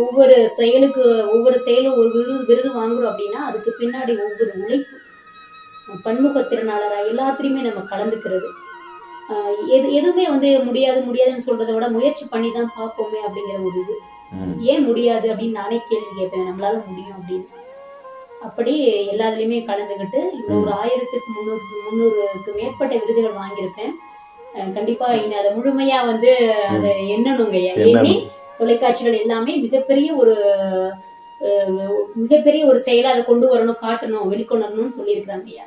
ஒவ்வொரு 0.02 0.36
செயலுக்கு 0.48 1.02
ஒவ்வொரு 1.34 1.56
செயலும் 1.58 1.96
ஒரு 1.96 2.08
விருது 2.14 2.44
விருது 2.44 2.70
வாங்குறோம் 2.78 3.10
அப்படின்னா 3.10 3.40
அதுக்கு 3.48 3.70
பின்னாடி 3.80 4.12
ஒவ்வொரு 4.26 4.52
உழைப்பு. 4.62 4.96
பன்முக 6.04 6.40
திறனாளரா 6.40 6.98
எல்லாத்துலயுமே 7.10 7.62
நம்ம 7.66 7.82
கலந்துக்கிறது. 7.90 8.48
ஆஹ் 9.32 9.58
எது 9.76 9.86
எதுவுமே 9.92 10.24
வந்து 10.28 10.48
முடியாது 10.64 11.00
முடியாதுன்னு 11.00 11.46
சொல்றதை 11.48 11.74
விட 11.74 11.86
முயற்சி 11.88 12.24
பண்ணி 12.30 12.50
தான் 12.52 12.72
பார்ப்போமே 12.78 13.20
அப்படிங்கிற 13.26 13.58
ஒரு 13.68 13.78
இது. 13.84 13.94
ஏன் 14.72 14.86
முடியாது 14.88 15.26
அப்படின்னு 15.32 15.60
நானே 15.60 15.78
கேள்வி 15.90 16.12
கேட்பேன். 16.18 16.48
நம்மளால 16.48 16.76
முடியும் 16.88 17.16
அப்படின்னு. 17.18 17.46
அப்படி 18.46 18.72
எல்லாத்துலயுமே 19.12 19.58
கலந்துக்கிட்டு 19.68 20.20
இந்த 20.38 20.52
ஒரு 20.62 20.70
ஆயிரத்துக்கு 20.80 21.28
முந்நூறு 21.36 21.62
முந்நூறுக்கு 21.84 22.52
மேற்பட்ட 22.58 22.92
விருதுகள் 23.02 23.40
வாங்கியிருப்பேன். 23.42 23.94
கண்டிப்பா 24.74 25.06
இனி 25.20 25.34
அதை 25.40 25.50
முழுமையா 25.58 26.00
வந்து 26.10 26.32
அதை 26.74 26.90
எண்ணணுங்க. 27.14 27.58
எண்ணி. 27.92 28.14
தொலைக்காட்சிகள் 28.58 29.20
எல்லாமே 29.22 29.52
மிகப்பெரிய 29.64 30.08
ஒரு 30.22 30.36
மிகப்பெரிய 32.22 32.62
ஒரு 32.70 32.78
செயலை 32.84 33.08
அதை 33.12 33.22
கொண்டு 33.24 33.46
வரணும் 33.52 33.82
காட்டணும் 33.86 34.30
வெளிக்கொண்டு 34.32 34.66
வரணும்னு 34.66 34.96
சொல்லியிருக்கிறாங்க 34.98 35.48
ஐயா. 35.52 35.66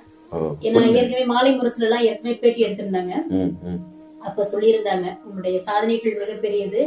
ஏன்னா 0.67 0.79
ஏற்கனவே 0.99 1.25
மாலை 1.33 1.51
முரசுல 1.57 1.87
எல்லாம் 1.87 2.05
ஏற்கனவே 2.09 2.37
பேட்டி 2.43 2.65
எடுத்திருந்தாங்க. 2.65 3.13
அப்ப 4.27 4.45
சொல்லியிருந்தாங்க 4.53 5.07
உங்களுடைய 5.25 5.57
சாதனைகள் 5.67 6.19
மிகப்பெரியது. 6.21 6.81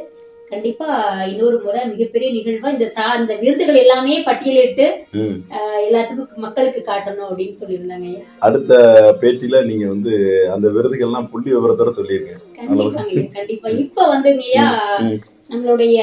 கண்டிப்பா 0.51 0.89
இன்னொரு 1.31 1.57
முறை 1.65 1.81
மிகப்பெரிய 1.91 2.29
நிகழ்வா 2.33 2.69
இந்த 2.73 2.87
சா 2.89 3.05
இந்த 3.19 3.35
விருதுகள் 3.43 3.83
எல்லாமே 3.83 4.15
பட்டியலிட்டு 4.27 4.87
எல்லாத்துக்கும் 5.87 6.45
மக்களுக்கு 6.45 6.81
காட்டணும் 6.83 7.29
அப்படின்னு 7.29 7.59
சொல்லியிருந்தாங்க 7.61 8.11
அடுத்த 8.41 8.73
பேட்டியில 9.21 9.61
நீங்க 9.65 9.87
வந்து 9.89 10.15
அந்த 10.55 10.69
விருதுகள்லாம் 10.69 11.31
புள்ளி 11.33 11.51
விவரத்தோட 11.55 11.93
சொல்லியிருக்கீங்க 11.99 12.41
கண்டிப்பாங்க 12.61 13.27
கண்டிப்பா. 13.37 13.69
இப்ப 13.83 14.07
வந்துங்கய்யா. 14.15 14.67
நம்மளுடைய 15.51 16.01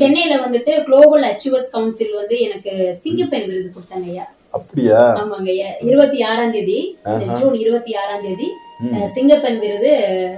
சென்னையில 0.00 0.34
வந்துட்டு 0.44 0.72
குளோபல் 0.84 1.26
அச்சீவர்ஸ் 1.30 1.72
கவுன்சில் 1.72 2.18
வந்து 2.20 2.36
எனக்கு 2.40 2.72
சிங்கப்பெண் 3.02 3.48
விருது 3.48 3.68
கொடுத்தாங்க 3.70 4.06
ஐயா. 4.10 4.24
அப்படியா? 4.54 5.00
ஆமாங்க 5.20 5.50
ஐயா. 5.54 5.70
இருபத்தி 5.88 6.18
ஆறாம் 6.28 6.54
தேதி. 6.54 6.78
ஜூன் 7.38 7.56
இருபத்தி 7.62 7.92
ஆறாம் 8.02 8.24
தேதி 8.26 8.48
சிங்கப்பெண் 9.14 9.58
விருது 9.62 9.90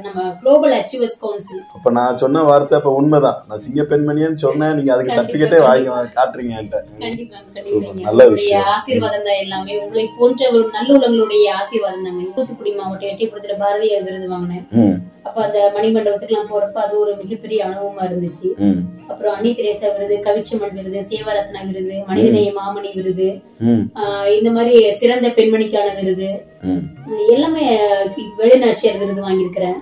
நம்ம 0.05 0.25
குளோபல் 0.41 0.75
அச்சீவர்ஸ் 0.79 1.17
கவுன்சில் 1.23 1.63
அப்ப 1.77 1.91
நான் 1.99 2.21
சொன்ன 2.23 2.43
வார்த்தை 2.51 2.75
அப்ப 2.79 2.91
உண்மைதான். 3.01 3.39
நான் 3.49 3.63
சிங்க 3.67 3.83
பெண்மணின்னு 3.93 4.43
சொன்னேன் 4.45 4.77
நீங்க 4.79 4.93
அதுக்கு 4.95 5.17
சர்டிபிகேட்டே 5.19 5.61
வாங்கி 5.67 5.89
காட்டுறீங்க 6.19 6.55
என்கிட்ட. 6.61 6.81
நல்ல 8.09 8.23
விஷயம். 8.35 8.69
ஆசீர்வாதம் 8.75 9.27
தான் 9.29 9.41
எல்லாமே. 9.45 9.75
உங்களை 9.85 10.07
போன்ற 10.21 10.51
ஒரு 10.55 10.65
நல்ல 10.79 10.89
உள்ளங்களுடைய 10.97 11.45
ஆசீர்வாதம் 11.61 12.07
தாங்க 12.09 12.31
தூத்துக்குடி 12.39 12.73
மாவட்டம் 12.81 13.13
எட்டயபுரத்துல 13.13 13.57
பாரதியார் 13.65 14.07
விருது 14.09 14.29
வாங்கினேன். 14.35 14.67
அப்ப 15.27 15.39
அந்த 15.47 15.59
மணிமண்டபத்துக்குலாம் 15.77 16.51
போறப்ப 16.53 16.81
அது 16.87 16.95
ஒரு 17.05 17.13
மிகப்பெரிய 17.23 17.59
அனுபவமா 17.69 18.03
இருந்துச்சு. 18.09 18.49
அப்புறம் 19.11 19.35
அன்னி 19.37 19.51
தெரேசா 19.59 19.89
விருது 19.95 20.15
கவிச்சம்மன் 20.27 20.77
விருது 20.79 21.01
சேவரத்னா 21.11 21.61
விருது 21.69 21.97
மனிதநேய 22.09 22.51
மாமணி 22.59 22.91
விருது 22.99 23.29
இந்த 24.39 24.51
மாதிரி 24.57 24.77
சிறந்த 25.01 25.29
பெண்மணிக்கான 25.37 25.89
விருது. 25.99 26.31
எல்லாமே 27.35 27.65
வெளிநாட்சியர் 28.41 29.01
விருது 29.03 29.21
வாங்கியிருக்கிறேன். 29.27 29.77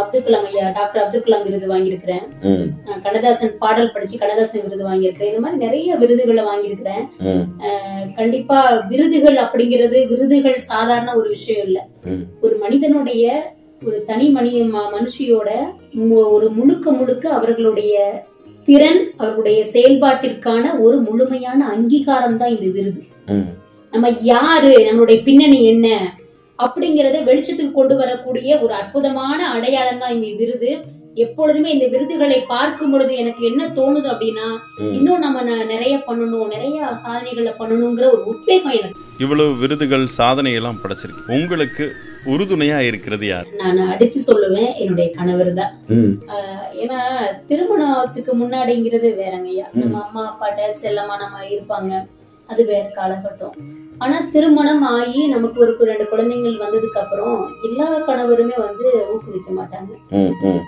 அப்துல் 0.00 0.24
கலாம் 0.24 0.46
ஐயா 0.48 0.64
டாக்டர் 0.78 1.02
அப்துல் 1.02 1.24
கலாம் 1.26 1.44
விருது 1.46 1.66
வாங்கியிருக்கிறேன். 1.72 2.24
கண்ணதாசன் 3.04 3.54
பாடல் 3.62 3.92
படிச்சு 3.94 4.20
கண்ணதாசன் 4.22 4.64
விருது 4.64 4.84
வாங்கியிருக்கிறேன். 4.88 5.30
இந்த 5.32 5.42
மாதிரி 5.44 5.62
நிறைய 5.66 5.96
விருதுகளை 6.02 6.44
வாங்கியிருக்கிறேன். 6.50 7.04
கண்டிப்பா 8.18 8.58
விருதுகள் 8.90 9.38
அப்படிங்கிறது 9.44 10.00
விருதுகள் 10.12 10.58
சாதாரண 10.72 11.14
ஒரு 11.20 11.30
விஷயம் 11.36 11.64
இல்ல. 11.68 11.78
ஒரு 12.44 12.54
மனிதனுடைய 12.64 13.24
ஒரு 13.86 13.98
தனி 14.06 14.26
மனி 14.36 14.50
மனுஷியோட 14.94 15.48
ஒரு 16.34 16.46
முழுக்க 16.56 16.90
முழுக்க 16.90 17.24
அவர்களுடைய 17.38 17.94
திறன் 18.68 19.02
அவர்களுடைய 19.18 19.58
செயல்பாட்டிற்கான 19.74 20.64
ஒரு 20.84 20.96
முழுமையான 21.08 21.60
அங்கீகாரம் 21.74 22.38
தான் 22.40 22.54
இந்த 22.54 22.66
விருது. 22.76 23.02
நம்ம 23.92 24.08
யாரு 24.32 24.72
நம்மளுடைய 24.86 25.18
பின்னணி 25.28 25.60
என்ன 25.72 25.88
அப்படிங்கறத 26.58 27.18
வெளிச்சத்துக்கு 27.28 27.72
கொண்டு 27.72 27.94
வரக்கூடிய 28.00 28.50
ஒரு 28.64 28.72
அற்புதமான 28.80 29.40
அடையாளம் 29.56 30.00
தான் 30.02 30.14
இந்த 30.16 30.30
விருது. 30.40 30.70
எப்பொழுதுமே 31.24 31.68
இந்த 31.74 31.86
விருதுகளை 31.92 32.38
பார்க்கும் 32.52 32.92
பொழுது 32.92 33.12
எனக்கு 33.22 33.42
என்ன 33.50 33.62
தோணுது 33.78 34.08
அப்படின்னா. 34.14 34.48
இன்னும் 34.96 35.24
நம்ம 35.26 35.42
நிறைய 35.72 35.94
பண்ணணும் 36.08 36.52
நிறைய 36.56 36.78
சாதனைகளை 37.04 37.52
பண்ணணுங்கிற 37.60 38.06
ஒரு 38.16 38.22
உத்வேகம் 38.32 38.76
எனக்கு. 38.80 39.00
இவ்வளவு 39.24 39.56
விருதுகள் 39.62 40.06
சாதனையெல்லாம் 40.18 40.82
படைச்சிருக்கு. 40.84 41.24
உங்களுக்கு 41.38 41.86
உறுதுணையா 42.34 42.78
இருக்கிறது 42.88 43.26
யார்? 43.32 43.48
நான் 43.60 43.80
அடிச்சு 43.92 44.20
சொல்லுவேன் 44.28 44.70
என்னுடைய 44.82 45.08
கணவர் 45.18 45.50
தான். 45.60 45.72
ஏன்னா 46.82 47.00
திருமணத்துக்கு 47.50 48.34
முன்னாடிங்கிறது 48.42 49.10
வேறங்கய்யா 49.22 49.66
நம்ம 49.80 49.98
அம்மா 50.06 50.22
அப்பாட்ட 50.30 50.70
செல்லமா 50.84 51.16
நம்ம 51.24 51.44
இருப்பாங்க. 51.54 51.92
அது 52.52 52.62
வேற 52.70 52.84
காலகட்டம். 52.98 53.56
ஆனா 54.04 54.16
திருமணம் 54.34 54.84
ஆகி 54.96 55.20
நமக்கு 55.32 55.58
ஒரு 55.64 55.72
ரெண்டு 55.90 56.04
குழந்தைங்கள் 56.10 56.62
வந்ததுக்கு 56.64 57.00
அப்புறம் 57.02 57.38
எல்லா 57.68 57.86
கணவருமே 58.08 58.56
வந்து 58.66 58.86
ஊக்குவிக்க 59.12 59.48
மாட்டாங்க. 59.56 59.92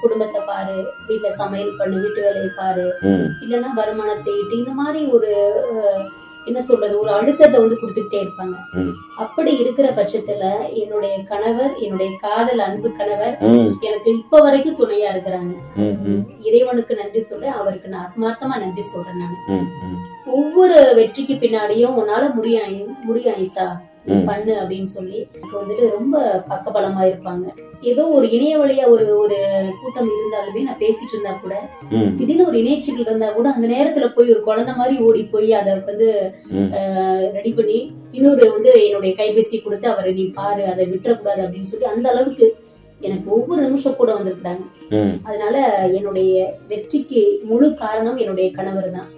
குடும்பத்தை 0.02 0.40
பாரு 0.50 0.76
வீட்டுல 1.08 1.30
சமையல் 1.42 1.78
பண்ணு 1.80 2.02
வீட்டு 2.04 2.20
வேலையை 2.26 2.50
பாரு. 2.60 2.86
இல்லைன்னா 3.44 3.70
வருமானத்தை 3.80 4.32
ஈட்டு 4.40 4.60
இந்த 4.62 4.74
மாதிரி 4.80 5.02
ஒரு 5.18 5.30
என்ன 6.50 6.60
சொல்றது 6.68 6.94
ஒரு 7.02 7.10
அழுத்தத்தை 7.18 7.58
வந்து 7.62 7.78
கொடுத்துக்கிட்டே 7.80 8.20
இருப்பாங்க. 8.24 8.56
அப்படி 9.24 9.52
இருக்கிற 9.62 9.88
பட்சத்துல 9.98 10.44
என்னுடைய 10.82 11.14
கணவர் 11.32 11.72
என்னுடைய 11.84 12.10
காதல் 12.24 12.64
அன்பு 12.66 12.90
கணவர் 13.00 13.36
எனக்கு 13.88 14.08
இப்ப 14.20 14.40
வரைக்கும் 14.46 14.80
துணையா 14.82 15.10
இருக்கிறாங்க. 15.14 15.52
இறைவனுக்கு 16.48 16.94
நன்றி 17.02 17.22
சொல்றேன் 17.28 17.58
அவருக்கு 17.60 17.92
நான் 17.94 18.06
ஆத்மார்த்தமா 18.06 18.56
நன்றி 18.64 18.84
சொல்றேன் 18.92 19.22
நான். 19.24 19.36
ஒவ்வொரு 20.38 20.78
வெற்றிக்கு 20.98 21.34
பின்னாடியும் 21.36 21.96
உன்னால 22.00 22.24
முடியும் 22.34 22.74
முடியும் 23.08 23.38
ஐசா 23.44 23.64
நீ. 24.12 24.20
பண்ணு 24.26 24.52
அப்படின்னு 24.60 24.90
சொல்லி 24.90 25.18
எனக்கு 25.34 25.60
வந்துட்டு 25.60 25.84
ரொம்ப 25.90 26.16
பக்கபலமா 26.48 27.02
இருப்பாங்க 27.06 27.46
ஏதோ 27.82 28.02
ஒரு 28.08 28.26
இணைய 28.30 28.54
வழியா 28.58 28.84
ஒரு 28.88 29.04
ஒரு 29.18 29.36
கூட்டம் 29.80 30.10
இருந்தாலுமே 30.10 30.62
நான் 30.62 30.80
பேசிட்டு 30.80 31.14
இருந்தா 31.14 31.32
கூட 31.36 31.54
திடீர்னு 32.16 32.46
ஒரு 32.46 32.58
இணையச்சிகள் 32.58 33.04
இருந்தா 33.04 33.28
கூட 33.30 33.48
அந்த 33.50 33.66
நேரத்துல 33.66 34.08
போய் 34.12 34.32
ஒரு 34.32 34.40
குழந்தை 34.40 34.74
மாதிரி 34.74 34.96
ஓடி 35.02 35.22
போய் 35.26 35.52
அதை 35.52 35.74
வந்து. 35.82 36.08
ரெடி 37.34 37.52
பண்ணி 37.52 37.78
இன்னொரு 38.12 38.44
வந்து 38.50 38.72
என்னுடைய 38.86 39.12
கைபேசி 39.18 39.56
கொடுத்து 39.58 39.88
அவரை 39.88 40.12
நீ 40.12 40.24
பாரு 40.34 40.64
அதை 40.66 40.84
விட்டுறக்கூடாது 40.86 41.42
அப்படின்னு 41.42 41.70
சொல்லி 41.70 41.86
அந்த 41.86 42.08
அளவுக்கு 42.10 42.46
எனக்கு 43.00 43.28
ஒவ்வொரு 43.36 43.60
நிமிஷம் 43.66 43.96
கூட 43.96 44.10
வந்திருக்கிறாங்க. 44.16 44.64
அதனால 45.28 45.56
என்னுடைய 45.98 46.30
வெற்றிக்கு 46.70 47.20
முழு 47.50 47.68
காரணம் 47.82 48.16
என்னுடைய 48.16 48.46
கணவர் 48.58 48.88
தான். 48.96 49.08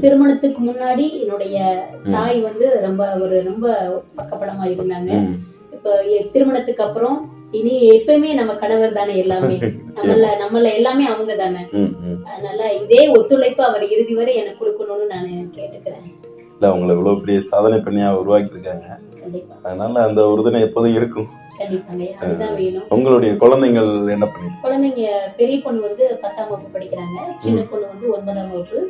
திருமணத்துக்கு 0.00 0.60
முன்னாடி 0.60 1.04
என்னுடைய 1.22 1.56
தாய் 2.14 2.38
வந்து 2.40 2.66
ரொம்ப 2.86 3.02
ஒரு 3.24 3.36
ரொம்ப 3.50 3.66
பக்கபலமா 4.18 4.64
இருந்தாங்க. 4.74 5.10
இப்போ 5.76 5.92
திருமணத்துக்கு 6.34 6.84
அப்புறம் 6.86 7.16
இனி 7.58 7.72
எப்பயுமே 7.94 8.30
நம்ம 8.40 8.52
கணவர் 8.54 8.98
தானே 8.98 9.14
எல்லாமே. 9.22 9.56
நம்மள 9.98 10.26
நம்மள 10.42 10.66
எல்லாமே 10.78 11.04
அவங்க 11.12 11.32
தானே. 11.36 11.62
அதனால 12.30 12.60
இதே 12.80 13.02
ஒத்துழைப்பு 13.16 13.62
அவர் 13.68 13.84
இறுதி 13.94 14.14
வரை 14.14 14.34
எனக்கு 14.42 14.60
கொடுக்கணும்னு 14.62 15.06
நான் 15.14 15.28
கேட்டுக்கிறேன். 15.56 16.06
இல்ல 16.54 16.64
அவங்களை 16.70 16.92
இவ்வளவு 16.96 17.20
பெரிய 17.22 17.38
சாதனை 17.50 17.78
பண்ணியா 17.78 18.08
உருவாக்கி 18.20 18.54
இருக்காங்க 18.56 18.86
அதனால 19.66 20.02
அந்த 20.08 20.20
உறுதுணை 20.32 20.60
எப்போதும் 20.66 20.96
இருக்கும். 21.00 21.28
உங்களுடைய 22.88 23.36
குழந்தைகள் 23.36 23.90
என்ன 24.06 24.26
பண்ணிருக்கு? 24.32 24.62
குழந்தைங்க 24.62 25.04
பெரிய 25.36 25.56
பொண்ணு 25.64 25.80
வந்து 25.80 26.04
பத்தாம் 26.22 26.48
வகுப்பு 26.50 26.78
படிக்கிறாங்க. 26.78 27.18
சின்ன 27.36 27.60
பொண்ணு 27.70 27.86
வந்து 27.92 28.08
ஒன்பதாம் 28.16 28.50
வகுப்பு. 28.50 28.80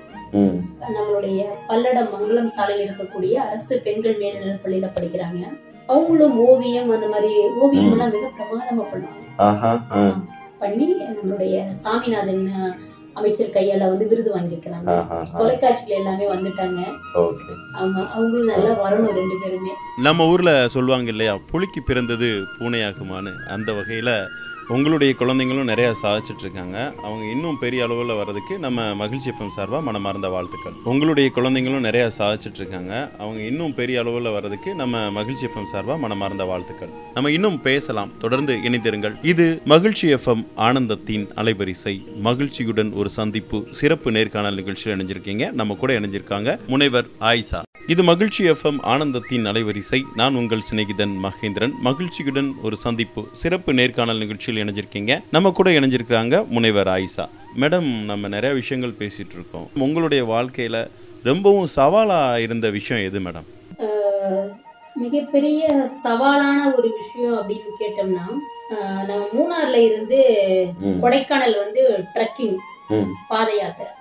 நம்மளுடைய 0.97 1.41
பல்லடம் 1.69 2.13
மங்களம் 2.15 2.55
சாலையில் 2.57 2.87
இருக்கக்கூடிய 2.89 3.33
அரசு 3.49 3.81
பெண்கள் 3.85 4.17
மேல்நிலைப் 4.19 4.63
பள்ளியில 4.65 4.89
படிக்கிறாங்க. 4.97 5.43
அவங்களும் 5.87 6.37
ஓவியம் 6.47 6.91
அந்த 6.91 7.09
மாதிரி 7.09 7.33
ஓவியம் 7.61 7.93
எல்லாம் 7.93 8.15
மிக 8.17 8.31
பிரமாதமா 8.39 8.85
பண்ணுவாங்க. 8.93 9.21
பண்ணி 10.59 10.87
நம்மளுடைய 11.03 11.55
சாமிநாதன் 11.71 12.45
அமைச்சர் 13.19 13.55
கையால 13.57 13.89
வந்து 13.93 14.05
விருது 14.11 14.31
வாங்கியிருக்கிறாங்க. 14.37 14.91
தொலைக்காட்சியில 15.41 15.99
எல்லாமே 16.01 16.27
வந்துட்டாங்க. 16.35 16.81
அவங்களும் 18.17 18.51
நல்லா 18.53 18.73
வரணும் 18.85 19.17
ரெண்டு 19.21 19.37
பேருமே. 19.43 19.73
நம்ம 20.09 20.27
ஊர்ல 20.33 20.53
சொல்லுவாங்க 20.77 21.11
இல்லையா 21.15 21.35
புலிக்கு 21.51 21.83
பிறந்தது 21.83 22.31
பூனையாகுமான்னு. 22.59 23.35
அந்த 23.57 23.69
வகையில 23.73 24.11
உங்களுடைய 24.73 25.15
குழந்தைங்களும் 25.19 25.71
நிறையா 25.73 25.95
சாதிச்சிட்டு 26.03 26.39
இருக்காங்க 26.39 26.95
அவங்க 27.03 27.31
இன்னும் 27.31 27.59
பெரிய 27.59 27.85
அளவில் 27.85 28.17
வர்றதுக்கு 28.17 28.59
நம்ம 28.59 28.95
மகிழ்ச்சி 28.95 29.31
எஃப்எம் 29.31 29.49
சார்பாக 29.49 29.83
மனமார்ந்த 29.83 30.29
வாழ்த்துக்கள். 30.29 30.73
உங்களுடைய 30.85 31.31
குழந்தைங்களும் 31.37 31.87
நிறையா 31.89 32.11
சாதிச்சிட்டு 32.19 32.55
இருக்காங்க 32.55 33.11
அவங்க 33.19 33.41
இன்னும் 33.41 33.75
பெரிய 33.75 34.01
அளவில் 34.01 34.33
வர்றதுக்கு 34.33 34.75
நம்ம 34.75 35.11
மகிழ்ச்சி 35.11 35.47
எஃப்எம் 35.47 35.71
சார்பாக 35.73 35.99
மனமார்ந்த 35.99 36.45
வாழ்த்துக்கள். 36.45 36.89
நம்ம 37.15 37.31
இன்னும் 37.31 37.61
பேசலாம். 37.61 38.11
தொடர்ந்து 38.19 38.57
இணைந்திருங்கள். 38.57 39.17
இது 39.23 39.63
மகிழ்ச்சி 39.65 40.15
எஃப்எம் 40.15 40.47
ஆனந்தத்தின் 40.57 41.29
அலைவரிசை. 41.37 42.17
மகிழ்ச்சியுடன் 42.17 42.93
ஒரு 42.93 43.09
சந்திப்பு 43.09 43.67
சிறப்பு 43.71 44.11
நேர்காணல் 44.11 44.55
நிகழ்ச்சியில் 44.55 44.99
இணைஞ்சிருக்கீங்க. 44.99 45.53
நம்ம 45.53 45.75
கூட 45.75 46.01
இணைஞ்சிருக்காங்க 46.01 46.59
முனைவர் 46.67 47.07
ஆயிஷா. 47.21 47.63
இது 47.87 48.03
மகிழ்ச்சி 48.03 48.45
எஃப்எம் 48.51 48.81
ஆனந்தத்தின் 48.93 49.47
அலைவரிசை. 49.51 50.01
நான் 50.15 50.35
உங்கள் 50.35 50.63
சிநேகிதன் 50.71 51.15
மகேந்திரன். 51.25 51.73
மகிழ்ச்சியுடன் 51.81 52.55
ஒரு 52.63 52.77
சந்திப்பு 52.77 53.23
சிறப்பு 53.33 53.73
நேர்காணல் 53.73 54.19
நிகழ்ச்சியில் 54.19 54.61
இணைஞ்சிருக்கீங்க. 54.63 55.19
நம்ம 55.31 55.51
கூட 55.51 55.71
இணைஞ்சிருக்கிறாங்க 55.71 56.47
முனைவர் 56.49 56.87
ஆயிஷா. 56.87 57.29
மேடம் 57.61 57.89
நம்ம 58.05 58.29
நிறைய 58.29 58.55
விஷயங்கள் 58.55 58.99
பேசிட்டு 58.99 59.35
இருக்கோம். 59.39 59.69
உங்களுடைய 59.79 60.25
வாழ்க்கையில 60.25 60.89
ரொம்பவும் 61.23 61.69
சவாலா 61.77 62.39
இருந்த 62.39 62.71
விஷயம் 62.71 63.05
எது 63.05 63.21
மேடம்? 63.21 63.49
மிகப்பெரிய 64.95 65.89
சவாலான 66.05 66.59
ஒரு 66.77 66.89
விஷயம் 67.01 67.39
அப்படின்னு 67.39 67.77
கேட்டோம்னா 67.83 68.27
நம்ம 69.09 69.29
மூணார்ல 69.39 69.75
இருந்து 69.75 70.21
கொடைக்கானல் 71.03 71.57
வந்து 71.65 72.05
ட்ரக்கிங் 72.15 72.57
பாத 73.29 73.55
யாத்திரை. 73.55 73.93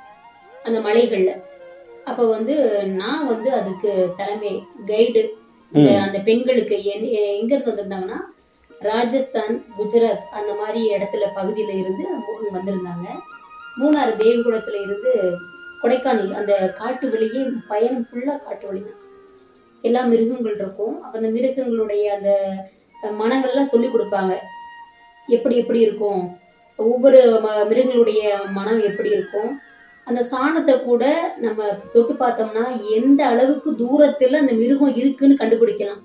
அந்த 0.63 0.79
மலைகள்ல. 0.79 1.31
அப்ப 2.09 2.21
வந்து 2.35 2.55
நான் 3.01 3.27
வந்து 3.31 3.49
அதுக்கு 3.59 3.91
தலைமை 4.19 4.51
கைடு. 4.89 5.23
அந்த 6.05 6.17
பெண்களுக்கு 6.27 6.75
எங்க 6.93 7.51
இருந்து 7.55 7.71
வந்திருந்தாங்கன்னா 7.71 8.19
ராஜஸ்தான் 8.89 9.53
குஜராத் 9.77 10.25
அந்த 10.39 10.51
மாதிரி 10.59 10.81
இடத்துல 10.95 11.25
பகுதியில 11.37 11.73
இருந்து 11.81 12.03
வந்திருந்தாங்க. 12.55 13.07
மூணாறு 13.79 14.13
தேவிகுளத்துல 14.21 14.79
இருந்து 14.85 15.11
கொடைக்கானல் 15.81 16.33
அந்த 16.39 16.53
காட்டு 16.79 17.05
வழியே 17.11 17.41
பயணம் 17.69 18.07
ஃபுல்லா 18.07 18.33
காட்டு 18.45 18.65
வழி 18.69 18.81
தான். 18.87 18.99
எல்லா 19.83 20.01
மிருகங்கள் 20.11 20.57
இருக்கும். 20.59 20.95
அப்ப 21.03 21.13
அந்த 21.19 21.29
மிருகங்களுடைய 21.37 22.03
அந்த 22.17 22.31
மனங்கள்லாம் 23.21 23.71
சொல்லி 23.73 23.87
கொடுப்பாங்க. 23.87 24.33
எப்படி 25.35 25.55
எப்படி 25.61 25.79
இருக்கும்? 25.87 26.23
ஒவ்வொரு 26.79 27.19
மிருகங்களுடைய 27.69 28.21
மனம் 28.57 28.81
எப்படி 28.89 29.09
இருக்கும்? 29.17 29.51
அந்த 30.07 30.21
சாணத்தை 30.31 30.75
கூட 30.87 31.03
நம்ம 31.43 31.63
தொட்டு 31.93 32.13
பார்த்தோம்னா 32.21 32.63
எந்த 32.97 33.21
அளவுக்கு 33.31 33.69
தூரத்துல 33.81 34.39
அந்த 34.43 34.53
மிருகம் 34.61 34.95
இருக்குன்னு 35.01 35.41
கண்டுபிடிக்கலாம். 35.41 36.01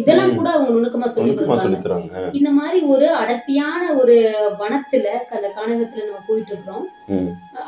இதெல்லாம் 0.00 0.34
கூட 0.38 0.48
அவங்க 0.54 0.72
நுணுக்கமா 0.74 1.06
சொல்லி 1.12 1.30
நுணுக்கமா 1.30 1.54
கொடுப்பாங்க. 1.54 1.64
சொல்லித் 1.64 1.84
தராங்க 1.86 2.36
இந்த 2.38 2.50
மாதிரி 2.58 2.78
ஒரு 2.94 3.06
அடர்த்தியான 3.20 3.82
ஒரு 4.00 4.16
வனத்துல 4.60 5.06
அந்த 5.36 5.46
கானகத்துல 5.56 6.04
நம்ம 6.08 6.20
போயிட்டு 6.28 6.52
இருக்கிறோம் 6.52 6.84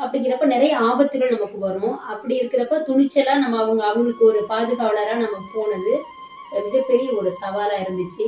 அப்படிங்கிறப்ப 0.03 0.47
நிறைய 0.53 0.73
ஆபத்துகள் 0.89 1.35
நமக்கு 1.35 1.59
வரும். 1.67 1.97
அப்படி 2.13 2.33
இருக்கிறப்ப 2.41 2.79
துணிச்சலா 2.89 3.33
நம்ம 3.43 3.59
அவங்க 3.63 3.83
அவங்களுக்கு 3.89 4.25
ஒரு 4.31 4.41
பாதுகாவலரா 4.53 5.15
நம்ம 5.23 5.41
போனது 5.55 5.93
மிகப்பெரிய 6.67 7.07
ஒரு 7.19 7.31
சவாலா 7.41 7.77
இருந்துச்சு. 7.83 8.25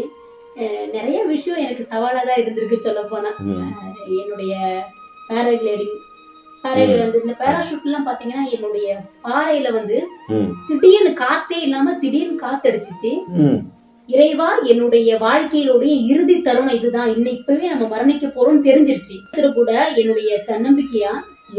நிறைய 0.97 1.17
விஷயம் 1.31 1.63
எனக்கு 1.65 1.83
சவாலா 1.91 2.21
தான் 2.29 2.41
இருந்திருக்கு 2.43 2.85
சொல்ல 2.85 3.01
போனா 3.11 3.31
என்னுடைய 4.19 4.53
பேராகிளைடிங் 5.29 5.97
பேராகிளைட் 6.67 7.05
வந்து 7.05 7.21
இந்த 7.23 7.35
பேராஷூட் 7.39 7.87
எல்லாம் 7.87 8.07
பாத்தீங்கன்னா 8.07 8.43
என்னுடைய 8.55 8.97
பாறையில 9.23 9.71
வந்து 9.79 9.97
திடீர்னு 10.67 11.11
காத்தே 11.23 11.57
இல்லாம 11.65 11.93
திடீர்னு 12.03 12.37
காத்தடிச்சிச்சு. 12.45 13.11
இறைவா 14.09 14.49
என்னுடைய 14.71 15.09
வாழ்க்கையிலுடைய 15.23 15.93
இறுதி 16.11 16.35
தருணம் 16.41 16.75
இதுதான். 16.75 17.09
இன்னும் 17.15 17.35
இப்பவே 17.37 17.65
நம்ம 17.71 17.85
மரணிக்க 17.93 18.27
போறோம்னு 18.35 18.67
தெரிஞ்சிருச்சு. 18.67 19.15
இது 19.37 19.47
கூட 19.57 19.71
என்னுடைய 20.01 20.29
தன்னம்பிக்கையா 20.49 21.13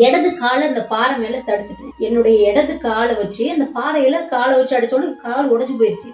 இடது 0.05 0.31
காலை 0.41 0.65
அந்த 0.69 0.83
பாறை 0.93 1.17
மேல 1.25 1.37
தடுத்துட்டேன். 1.47 1.93
என்னுடைய 2.07 2.49
இடது 2.51 2.75
காலை 2.87 3.15
வச்சு 3.21 3.45
அந்த 3.55 3.67
பாறையில 3.77 4.17
காலை 4.33 4.55
வச்சு 4.57 4.77
அடிச்சோட 4.79 5.07
கால் 5.27 5.51
உடைஞ்சு 5.53 5.77
போயிருச்சு. 5.81 6.11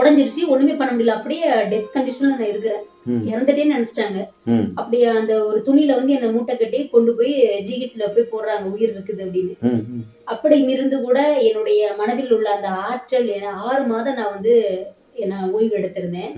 உடைஞ்சிருச்சு. 0.00 0.42
ஒண்ணுமே 0.52 0.74
பண்ண 0.80 0.90
முடியல. 0.92 1.16
அப்படியே 1.18 1.46
டெத் 1.72 1.94
கண்டிஷன்ல 1.94 2.32
நான் 2.32 2.50
இருக்கிறேன். 2.52 2.84
ம், 3.06 3.22
இறந்துட்டேன்னு 3.30 3.74
நினைச்சிட்டாங்க. 3.76 4.20
ம், 4.46 4.66
அப்படியே 4.74 5.06
அந்த 5.20 5.32
ஒரு 5.44 5.60
துணியில 5.66 5.96
வந்து 5.98 6.16
என்ன 6.16 6.30
மூட்டை 6.30 6.56
கட்டி 6.56 6.80
கொண்டு 6.88 7.14
போய் 7.14 7.34
ஜிஹெச்ல 7.68 8.06
போய் 8.14 8.32
போடுறாங்க 8.32 8.72
உயிர் 8.74 8.94
இருக்குது 8.94 9.24
அப்படின்னு. 9.26 9.54
அப்படி 10.24 10.58
இருந்து 10.74 10.98
கூட 11.00 11.18
என்னுடைய 11.48 11.94
மனதில் 11.98 12.34
உள்ள 12.38 12.50
அந்த 12.56 12.68
ஆற்றல் 12.88 13.32
ஆறு 13.68 13.82
மாதம் 13.86 14.18
நான் 14.20 14.34
வந்து 14.36 14.54
நான் 15.30 15.50
ஓய்வு 15.56 15.74
எடுத்திருந்தேன். 15.78 16.32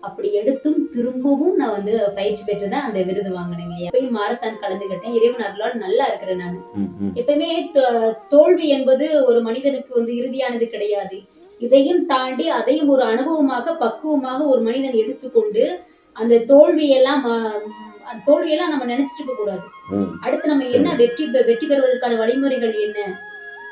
அப்படி 0.00 0.28
எடுத்தும் 0.32 0.78
திரும்பவும் 0.94 1.56
நான் 1.56 1.74
வந்து 1.76 1.94
பயிற்சி 2.16 2.42
பெற்றுதான் 2.46 2.86
அந்த 2.86 2.98
விருது 3.02 3.30
வாங்கினேங்க. 3.34 3.76
எப்பயும் 3.88 4.16
மாரத்தான் 4.18 4.60
கலந்துக்கிட்டேன் 4.62 5.16
இறைவன் 5.18 5.44
அருளால் 5.46 5.82
நல்லா 5.84 6.04
இருக்கிறேன் 6.06 6.40
நான். 6.44 6.56
எப்பயுமே 7.20 7.50
தோல்வி 8.28 8.68
என்பது 8.68 9.06
ஒரு 9.28 9.40
மனிதனுக்கு 9.40 9.92
வந்து 9.98 10.14
இறுதியானது 10.20 10.68
கிடையாது. 10.68 11.18
இதையும் 11.60 12.06
தாண்டி 12.06 12.46
அதையும் 12.48 12.88
ஒரு 12.88 13.02
அனுபவமாக 13.04 13.74
பக்குவமாக 13.84 14.46
ஒரு 14.46 14.60
மனிதன் 14.60 15.00
எடுத்துக்கொண்டு 15.02 15.64
அந்த 16.16 16.34
தோல்வியெல்லாம் 16.48 17.22
அந்த 18.04 18.22
தோல்வியெல்லாம் 18.26 18.72
நம்ம 18.72 18.86
நினைச்சிட்டு 18.86 19.20
இருக்க 19.20 19.34
கூடாது. 19.36 19.64
அடுத்து 20.22 20.48
நம்ம. 20.48 20.64
என்ன 20.78 20.88
வெற்றி 20.94 21.24
வெற்றி 21.48 21.66
பெறுவதற்கான 21.66 22.16
வழிமுறைகள் 22.16 22.74
என்ன 22.82 22.98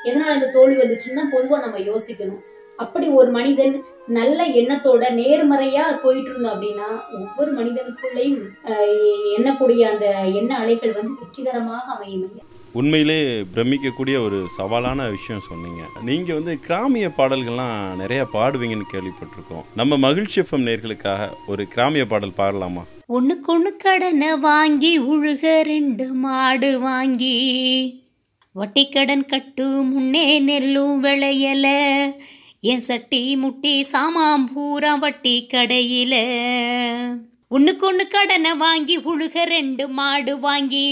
எதனால 0.05 0.33
இந்த 0.33 0.47
தோல்வி 0.51 0.77
வந்துச்சுன்னு 0.77 1.23
பொதுவா 1.33 1.57
நம்ம 1.61 1.79
யோசிக்கணும் 1.87 2.41
அப்படி 2.79 3.07
ஒரு 3.11 3.29
மனிதன் 3.31 3.73
நல்ல 4.11 4.39
எண்ணத்தோட 4.59 5.03
நேர்மறையா 5.17 5.83
போயிட்டு 6.03 6.29
இருந்தோம் 6.31 6.53
அப்படின்னா 6.53 6.87
ஒவ்வொரு 7.17 7.51
மனிதனுக்குள்ளேயும் 7.51 8.41
எண்ணக்கூடிய 9.35 9.81
அந்த 9.89 10.05
எண்ண 10.39 10.51
அலைகள் 10.57 10.93
வந்து 10.93 11.13
வெற்றிகரமாக 11.19 11.85
அமையும் 11.91 12.25
ஐயா. 12.29 12.43
உண்மையிலே 12.73 13.17
பிரமிக்கக்கூடிய 13.55 14.17
ஒரு 14.25 14.37
சவாலான 14.57 15.09
விஷயம் 15.09 15.41
சொன்னீங்க. 15.47 15.81
நீங்கள் 16.03 16.37
வந்து 16.37 16.59
கிராமிய 16.59 17.07
பாடல்கள்லாம் 17.17 17.95
நிறைய 17.95 18.27
பாடுவீங்கன்னு 18.33 18.87
கேள்விப்பட்டிருக்கோம். 18.93 19.65
நம்ம 19.75 19.97
மகிழ்ச்சி 19.97 20.41
எஃப்எம் 20.41 20.67
நேர்களுக்காக 20.69 21.29
ஒரு 21.47 21.67
கிராமிய 21.67 22.05
பாடல் 22.05 22.37
பாடலாமா? 22.37 22.83
ஒண்ணுக்கொண்ணு 23.07 23.71
கடனை 23.77 24.37
வாங்கி 24.37 24.99
உழுக 24.99 25.61
ரெண்டு 25.61 26.05
மாடு 26.13 26.79
வாங்கி 26.79 27.35
வட்டி 28.55 28.89
கடன் 28.89 29.25
கட்டு 29.25 29.67
முன்னே 29.83 30.39
நெல்லும் 30.39 31.03
விளையல 31.03 31.67
என் 32.71 32.85
சட்டி 32.87 33.35
முட்டி 33.35 33.85
சாமாம் 33.91 34.47
பூரா 34.53 34.95
வட்டி 34.95 35.35
கடையில் 35.45 36.19
ஒண்ணுக்கொண்ணு 37.55 38.03
கடனை 38.07 38.51
வாங்கி 38.55 38.95
உழுக 38.97 39.43
ரெண்டு 39.43 39.87
மாடு 39.87 40.39
வாங்கி. 40.39 40.85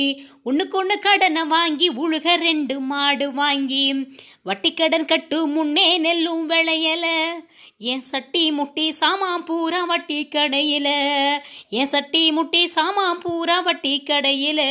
ஒண்ணுக்கொண்ணு 0.46 0.96
கடனை 1.00 1.44
வாங்கி 1.44 1.88
உழுக 1.90 2.36
ரெண்டு 2.36 2.80
மாடு 2.80 3.28
வாங்கி. 3.34 3.86
வட்டி 4.44 4.74
கடன் 4.74 5.06
கட்டு 5.06 5.48
முன்னே 5.48 5.98
நெல்லும் 5.98 6.50
விளையல. 6.50 7.06
என் 7.78 8.06
சட்டி 8.12 8.52
முட்டி 8.52 8.92
சாமான் 8.92 9.44
பூரா 9.44 9.84
வட்டி 9.84 10.28
கடையில். 10.28 10.94
என் 11.70 11.86
சட்டி 11.86 12.32
முட்டி 12.32 12.68
சாமான் 12.68 13.20
பூரா 13.20 13.60
வட்டி 13.60 14.04
கடையில். 14.04 14.66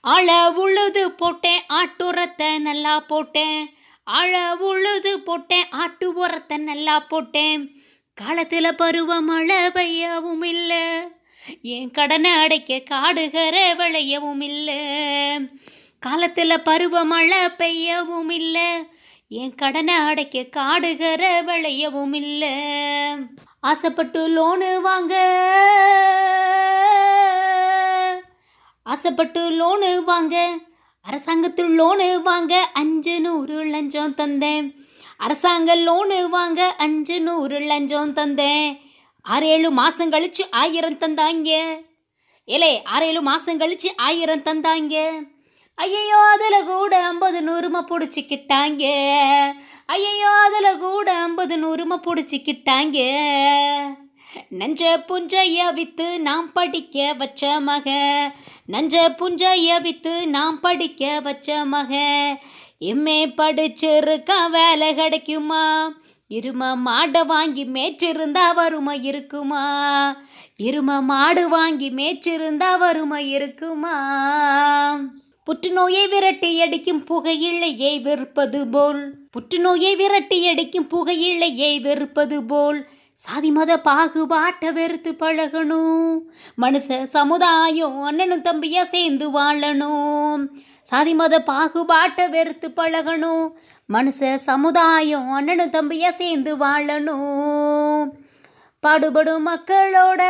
அழ 0.00 0.52
உழுது 0.52 1.10
போட்டேன் 1.10 1.62
ஆட்டு 1.66 2.12
உரத்தை 2.12 2.58
நல்லா 2.58 3.00
போட்டேன். 3.00 3.60
அழ 4.04 4.56
உழுது 4.70 5.20
போட்டேன் 5.20 5.68
ஆட்டு 5.70 6.26
உரத்தை 6.26 6.56
நல்லா 6.56 7.00
போட்டேன். 7.00 7.62
காலத்தில் 8.14 8.64
பருவமழை 8.64 9.68
பெய்யவும் 9.74 10.44
இல்லை 10.44 10.82
என் 11.62 11.90
கடனை 11.90 12.30
அடைக்க 12.30 12.78
காடுகிற 12.78 13.74
விளையவும் 13.74 14.42
இல்லை 14.42 14.78
காலத்தில் 15.98 16.50
பருவமழை 16.50 17.46
பெய்யவும் 17.58 18.30
இல்லை 18.30 18.88
என் 19.28 19.54
கடனை 19.54 19.94
அடைக்க 19.94 20.42
காடுகிற 20.42 21.42
விளையவும் 21.42 22.14
இல்லை 22.14 22.52
ஆசைப்பட்டு 23.60 24.20
லோனு 24.28 24.80
வாங்க. 24.80 25.14
ஆசைப்பட்டு 28.82 29.40
லோனு 29.50 30.04
வாங்க. 30.04 30.58
அரசாங்கத்தில் 31.02 31.80
லோனு 31.80 32.22
வாங்க. 32.22 32.68
அஞ்சு 32.72 33.20
நூறு 33.20 33.64
லஞ்சம் 33.64 34.14
தந்தேன். 34.14 34.74
அரசாங்க 35.16 35.76
லோனு 35.76 36.28
வாங்க 36.28 36.74
அஞ்சு 36.78 37.20
நூறு 37.20 37.58
லஞ்சம் 37.58 38.12
தந்தேன். 38.12 38.80
ஆறு 39.22 39.46
ஏழு 39.46 39.70
மாதம் 39.70 40.12
கழிச்சு 40.12 40.44
ஆயிரம் 40.50 40.98
தந்தாங்க. 40.98 41.50
ஏலே 42.46 42.84
ஆறு 42.84 43.06
ஏழு 43.06 43.22
மாதம் 43.22 43.60
கழிச்சு 43.60 43.88
ஆயிரம் 43.96 44.42
தந்தாங்க. 44.42 45.10
ஐயையோ 45.74 46.16
அதில் 46.16 46.64
கூட 46.64 47.04
ஐம்பது 47.04 47.40
நூறுமா 47.40 47.80
பிடிச்சிக்கிட்டாங்க. 47.80 48.84
ஐயையோ 49.86 50.30
அதில் 50.30 50.78
கூட 50.78 51.12
ஐம்பது 51.12 51.56
நூறுமா 51.56 51.96
பிடிச்சிக்கிட்டாங்க. 52.06 52.98
நஞ்ச 54.50 55.04
புஞ்சைய 55.08 55.72
வித்து 55.72 56.20
நாம் 56.20 56.52
படிக்க 56.52 57.14
வச்ச 57.18 57.60
மக. 57.60 57.88
நஞ்ச 58.66 59.08
புஞ்சைய 59.18 59.80
வித்து 59.80 60.28
நாம் 60.28 60.60
படிக்க 60.60 61.20
வச்ச 61.20 61.64
மக. 61.64 61.92
எம்ஏ 62.84 63.32
படிச்சிருக்கா 63.36 64.50
வேலை 64.50 64.94
கிடைக்குமா? 64.94 65.92
இரும 66.34 66.76
மாடை 66.76 67.26
வாங்கி 67.26 67.64
மேய்ச்சிருந்தா 67.64 68.54
வறுமை 68.54 69.02
இருக்குமா? 69.02 69.64
இரும 70.62 71.02
மாடு 71.02 71.48
வாங்கி 71.48 71.90
மேய்ச்சிருந்தா 71.90 72.78
வறுமை 72.78 73.30
இருக்குமா? 73.30 73.96
புற்றுநோயை 75.44 76.08
விரட்டி 76.08 76.60
அடிக்கும் 76.60 77.04
புகையில்லையை 77.04 78.02
வெறுப்பது 78.02 78.66
போல். 78.66 79.14
புற்றுநோயை 79.30 79.96
விரட்டி 79.96 80.48
அடிக்கும் 80.48 80.88
புகையில்லையை 80.88 81.80
வெறுப்பது 81.80 82.42
போல். 82.42 82.86
சாதி 83.12 83.50
மத 83.50 83.80
பாகுபாட்டை 83.80 84.72
வெறுத்து 84.72 85.12
பழகணும். 85.12 86.18
மனுஷ 86.60 87.02
சமுதாயம் 87.02 88.02
அண்ணனும் 88.02 88.42
தம்பியா 88.42 88.82
சேர்ந்து 88.82 89.30
வாழணும். 89.30 90.46
சாதி 90.84 91.14
மத 91.14 91.40
பாகுபாட்டை 91.40 92.28
வெறுத்து 92.28 92.68
பழகணும். 92.68 93.52
மனுஷ 93.92 94.34
சமுதாயம் 94.34 95.30
அண்ணனும் 95.30 95.70
தம்பியா 95.70 96.08
சேர்ந்து 96.08 96.56
வாழணும். 96.56 98.08
பாடுபடும் 98.80 99.46
மக்களோட 99.46 100.22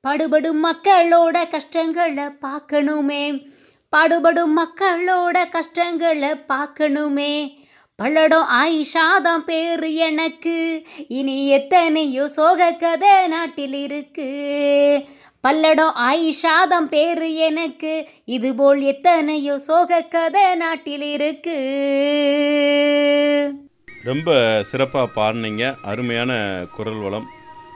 பாடுபடும் 0.00 0.64
மக்களோட 0.64 1.48
கஷ்டங்களை 1.48 2.24
பார்க்கணுமே. 2.24 3.50
பாடுபடும் 3.88 4.56
மக்களோட 4.58 5.48
கஷ்டங்களை 5.48 6.30
பார்க்கணுமே. 6.48 7.50
பல்லடம் 8.02 8.44
ஆயிஷாதான் 8.62 9.44
பேரு 9.44 9.94
எனக்கு. 9.94 10.86
இனி 11.08 11.48
எத்தனையோ 11.48 12.28
சோக 12.28 12.72
கதை 12.72 13.26
நாட்டில் 13.26 13.74
இருக்கு. 13.74 14.28
பல்லடம் 15.48 15.92
ஆயிஷாதம் 16.10 16.88
பேரு 16.90 17.34
எனக்கு. 17.34 18.08
இதுபோல் 18.24 18.80
எத்தனையோ 18.80 19.58
சோக 19.58 20.00
கதை 20.00 20.54
நாட்டில் 20.54 21.02
இருக்கு. 21.02 21.56
ரொம்ப 24.04 24.60
சிறப்பாக 24.62 25.08
பாடினீங்க. 25.16 25.76
அருமையான 25.82 26.64
குரல் 26.76 26.94
வளம். 26.94 27.26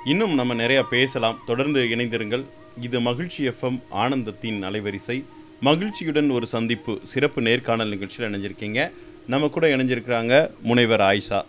இன்னும் 0.05 0.35
நம்ம 0.35 0.55
நிறையா 0.55 0.83
பேசலாம். 0.83 1.39
தொடர்ந்து 1.47 1.81
இணைந்திருங்கள். 1.81 2.45
இது 2.81 3.01
மகிழ்ச்சி 3.01 3.49
எஃப்எம் 3.49 3.81
ஆனந்தத்தின் 3.97 4.65
அலைவரிசை. 4.65 5.25
மகிழ்ச்சியுடன் 5.61 6.31
ஒரு 6.31 6.47
சந்திப்பு 6.47 6.99
சிறப்பு 7.03 7.43
நேர்காணல் 7.43 7.89
நிகழ்ச்சியில் 7.89 8.31
இணைஞ்சிருக்கீங்க. 8.31 8.91
நம்ம 9.27 9.49
கூட 9.49 9.67
இணைஞ்சிருக்கிறாங்க 9.67 10.51
முனைவர் 10.63 11.01
ஆயிஷா. 11.01 11.43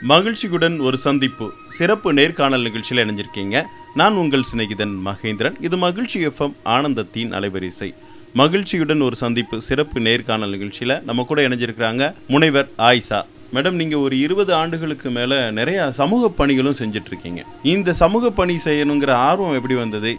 மகிழ்ச்சியுடன் 0.00 0.78
ஒரு 0.78 0.96
சந்திப்பு 0.96 1.52
சிறப்பு 1.68 2.12
நேர்காணல் 2.12 2.62
நிகழ்ச்சியில் 2.62 3.04
இணைஞ்சிருக்கீங்க. 3.04 3.64
நான் 4.00 4.14
உங்கள் 4.20 4.44
சிநேகிதன் 4.50 4.94
மகேந்திரன். 5.06 5.56
இது 5.66 5.76
மகிழ்ச்சி 5.76 6.18
எஃப்எம் 6.26 6.54
ஆனந்தத்தின் 6.74 7.32
அலைவரிசை. 7.38 7.88
மகிழ்ச்சியுடன் 8.40 9.02
ஒரு 9.06 9.16
சந்திப்பு 9.22 9.56
சிறப்பு 9.66 9.98
நேர்காணல் 10.06 10.54
நிகழ்ச்சியில் 10.54 10.94
நம்ம 11.08 11.24
கூட 11.30 11.42
இணைஞ்சிருக்கிறாங்க 11.48 12.02
முனைவர் 12.28 12.68
ஆயிஷா. 12.88 13.18
மேடம் 13.54 13.78
நீங்க 13.80 13.96
ஒரு 14.04 14.14
இருபது 14.26 14.52
ஆண்டுகளுக்கு 14.60 15.10
மேல 15.16 15.40
நிறைய 15.58 15.90
சமூக 16.00 16.30
பணிகளும் 16.38 16.78
செஞ்சுட்டு 16.80 17.10
இருக்கீங்க 17.12 17.42
இந்த 17.74 17.92
சமூக 18.02 18.30
பணி 18.40 18.56
செய்யணுங்கிற 18.64 19.10
ஆர்வம் 19.28 19.58
எப்படி 19.58 19.76
வந்தது? 19.82 20.12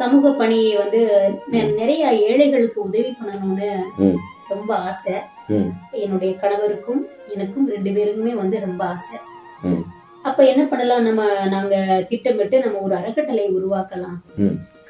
சமூக 0.00 0.32
பணியை 0.42 0.76
வந்து 0.82 1.00
நிறைய 1.80 2.12
ஏழைகளுக்கு 2.28 2.80
உதவி 2.88 3.12
பண்ணணும்னு. 3.18 3.72
ரொம்ப 4.54 4.70
ஆசை. 4.76 5.14
என்னுடைய 6.04 6.32
கணவருக்கும் 6.42 7.02
எனக்கும் 7.34 7.68
ரெண்டு 7.74 7.90
பேருக்குமே 7.96 8.32
வந்து 8.42 8.56
ரொம்ப 8.68 8.82
ஆசை. 8.94 9.18
அப்ப 10.24 10.40
என்ன 10.44 10.62
பண்ணலாம்? 10.64 11.06
நம்ம 11.06 11.22
நாங்க 11.54 11.74
திட்டமிட்டு 12.10 12.56
நம்ம 12.64 12.80
ஒரு 12.86 12.94
அறக்கட்டளை 12.98 13.44
உருவாக்கலாம். 13.56 14.18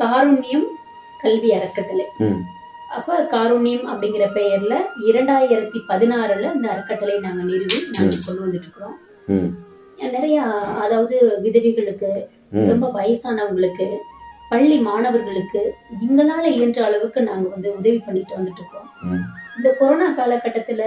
காருண்யம் 0.00 0.66
கல்வி 1.20 1.50
அறக்கட்டளை. 1.58 2.06
அப்ப 2.96 3.18
காருண்யம் 3.34 3.86
அப்படிங்கிற 3.90 4.24
பெயர்ல 4.34 4.74
இரண்டாயிரத்தி 5.10 5.78
பதினாறுல 5.90 6.48
இந்த 6.56 6.66
அறக்கட்டளை 6.72 7.14
நாங்க 7.20 7.42
நிறுவி 7.42 7.78
நாங்க 7.90 8.16
கொண்டு 8.26 8.42
வந்துட்டு 8.44 8.66
இருக்கிறோம் 8.66 8.98
நிறைய 10.12 10.36
அதாவது 10.82 11.16
விதவைகளுக்கு 11.44 12.10
ரொம்ப 12.70 12.86
வயசானவங்களுக்கு 12.96 13.86
பள்ளி 14.50 14.76
மாணவர்களுக்கு 14.88 15.60
எங்களால 16.06 16.44
இயன்ற 16.56 16.80
அளவுக்கு 16.84 17.20
நாங்க 17.28 17.46
வந்து 17.48 17.68
உதவி 17.78 18.00
பண்ணிட்டு 18.06 18.36
வந்துட்டு 18.38 18.62
இருக்கோம் 18.62 18.88
இந்த 19.58 19.68
கொரோனா 19.78 20.08
காலகட்டத்துல 20.18 20.82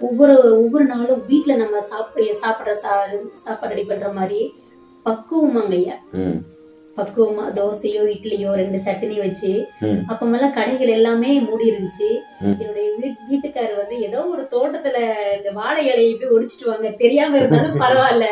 ஒவ்வொரு 0.00 0.34
ஒவ்வொரு 0.54 0.84
நாளும் 0.84 1.22
வீட்டுல 1.28 1.56
நம்ம 1.56 1.80
சாப்பிட 1.82 2.32
சாப்பிடுற 2.40 2.72
சா 2.74 2.92
சாப்பாடு 3.34 3.72
ரெடி 3.72 3.84
பண்ற 3.84 4.12
மாதிரி 4.12 4.40
பக்குவமாங்க 5.06 5.74
ஐயா. 5.74 5.96
பக்குவமா 6.96 7.44
தோசையோ 7.56 8.02
இட்லியோ 8.14 8.50
ரெண்டு 8.54 8.78
சட்னி 8.84 9.16
வச்சு 9.20 9.50
அப்பமெல்லாம் 10.10 10.56
கடைகள் 10.56 10.94
எல்லாமே 10.94 11.30
மூடி 11.40 11.64
இருந்துச்சு. 11.70 12.08
என்னுடைய 12.60 12.86
வீட் 12.96 13.20
வீட்டுக்காரர் 13.30 13.80
வந்து 13.80 13.96
ஏதோ 14.00 14.20
ஒரு 14.32 14.42
தோட்டத்துல 14.52 14.98
இந்த 15.38 15.50
வாழை 15.52 15.82
இலையை 15.88 16.12
போய் 16.14 16.34
ஒடிச்சிட்டு 16.36 16.70
வாங்க 16.70 16.90
தெரியாம 17.02 17.36
இருந்தாலும் 17.36 17.80
பரவாயில்ல. 17.84 18.28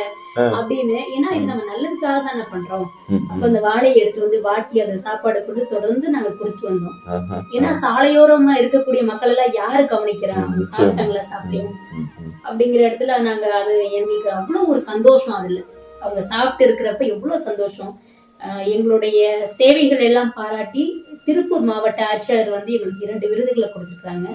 அப்படின்னு. 0.54 0.96
ஏன்னா 1.14 1.28
இது 1.36 1.44
நம்ம 1.44 1.64
நல்லதுக்காக 1.68 2.16
தானே 2.24 2.44
பண்றோம். 2.52 2.86
அப்ப 3.30 3.42
அந்த 3.46 3.60
வாழையை 3.60 3.98
எடுத்து 3.98 4.24
வந்து 4.24 4.40
வாட்டி 4.40 4.80
அந்த 4.80 4.96
சாப்பாடு 5.04 5.44
கொண்டு 5.44 5.64
தொடர்ந்து 5.66 6.08
நாங்க 6.08 6.30
கொடுத்துட்டு 6.32 6.70
வந்தோம். 6.70 6.96
ஏன்னா 7.56 7.70
சாலையோரமா 7.84 8.54
இருக்கக்கூடிய 8.60 9.02
மக்கள் 9.04 9.32
எல்லாம் 9.34 9.54
யாரு 9.54 9.84
கவனிக்கிறா? 9.84 10.34
ம், 10.34 10.42
அவங்க 10.42 10.56
நிச்சயம். 10.56 10.74
சாப்பிட்டாங்களா 10.74 11.24
சாப்பிட்டோம் 11.32 11.70
அப்படிங்கிற 12.44 12.82
இடத்துல 12.88 13.20
நாங்க 13.20 13.46
அது 13.60 13.74
எங்களுக்கு 13.98 14.30
அவ்வளவு 14.30 14.70
ஒரு 14.72 14.82
சந்தோஷம் 14.90 15.38
அதுல. 15.38 15.60
அவங்க 16.02 16.22
சாப்பிட்டு 16.32 16.64
இருக்கிறப்ப 16.66 17.02
எவ்வளவு 17.14 17.46
சந்தோஷம். 17.46 17.92
எங்களுடைய 18.74 19.20
சேவைகள் 19.58 20.06
எல்லாம் 20.08 20.32
பாராட்டி 20.38 20.84
திருப்பூர் 21.26 21.66
மாவட்ட 21.68 22.00
ஆட்சியாளர் 22.10 22.50
வந்து 22.56 22.74
எங்களுக்கு 22.76 23.04
இரண்டு 23.06 23.26
விருதுகளை 23.32 23.68
கொடுத்துருக்காங்க 23.68 24.28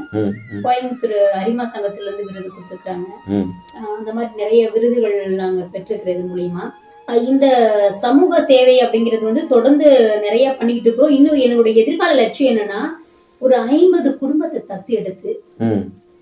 கோயம்புத்தூர் 0.65 1.17
அரிமா 1.41 1.65
சங்கத்துல 1.73 2.07
இருந்து 2.07 2.27
விருது 2.29 2.49
கொடுத்துருக்காங்க 2.49 3.07
அந்த 3.97 4.09
மாதிரி 4.15 4.31
நிறைய 4.43 4.61
விருதுகள் 4.75 5.17
நாங்க 5.41 5.61
பெற்றிருக்கிறது 5.73 6.23
மூலியமா. 6.31 6.65
இந்த 7.31 7.45
சமூக 8.01 8.41
சேவை 8.49 8.75
அப்படிங்கிறது 8.85 9.23
வந்து 9.29 9.43
தொடர்ந்து 9.53 9.87
நிறைய 10.25 10.45
பண்ணிக்கிட்டு 10.57 10.89
இருக்கிறோம். 10.89 11.15
இன்னும் 11.17 11.39
என்னுடைய 11.45 11.73
எதிர்கால 11.83 12.17
லட்சியம் 12.21 12.51
என்னன்னா 12.53 12.81
ஒரு 13.41 13.55
ஐம்பது 13.77 14.09
குடும்பத்தை 14.21 14.59
தத்து 14.71 14.91
எடுத்து 15.01 15.31